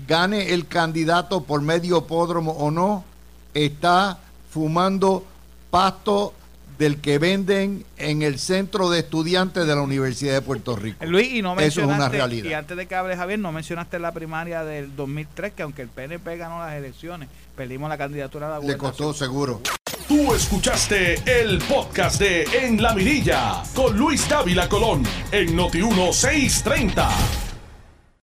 gane 0.06 0.52
el 0.52 0.68
candidato 0.68 1.44
por 1.44 1.62
medio 1.62 2.08
pódromo 2.08 2.52
o 2.52 2.72
no, 2.72 3.06
está 3.54 4.20
fumando 4.52 5.26
pasto 5.72 6.34
del 6.78 6.98
que 6.98 7.20
venden 7.20 7.86
en 7.98 8.24
el 8.24 8.40
centro 8.40 8.90
de 8.90 9.00
estudiantes 9.00 9.68
de 9.68 9.76
la 9.76 9.82
Universidad 9.82 10.34
de 10.34 10.42
Puerto 10.42 10.76
Rico. 10.76 11.06
Luis, 11.06 11.32
y 11.32 11.42
no 11.42 11.58
Eso 11.60 11.82
es 11.82 11.88
una 11.88 12.10
realidad. 12.10 12.50
Y 12.50 12.54
antes 12.54 12.76
de 12.76 12.88
que 12.88 12.96
hable 12.96 13.16
Javier, 13.16 13.40
no 13.40 13.52
mencionaste 13.52 14.00
la 14.00 14.12
primaria 14.12 14.64
del 14.64 14.96
2003, 14.96 15.54
que 15.54 15.64
aunque 15.64 15.84
el 15.84 15.90
PNP 15.90 16.38
ganó 16.38 16.60
las 16.60 16.74
elecciones, 16.74 17.30
perdimos 17.56 17.88
la 17.88 17.98
candidatura 17.98 18.48
a 18.48 18.60
la 18.60 18.66
Le 18.66 18.78
costó 18.78 19.14
seguro. 19.14 19.62
Tú 20.08 20.34
escuchaste 20.34 21.22
el 21.26 21.60
podcast 21.60 22.20
de 22.20 22.44
En 22.64 22.82
la 22.82 22.94
Mirilla 22.94 23.62
con 23.76 23.96
Luis 23.96 24.28
Dávila 24.28 24.68
Colón 24.68 25.04
en 25.32 25.56
Noti 25.56 25.84
1630. 25.84 27.51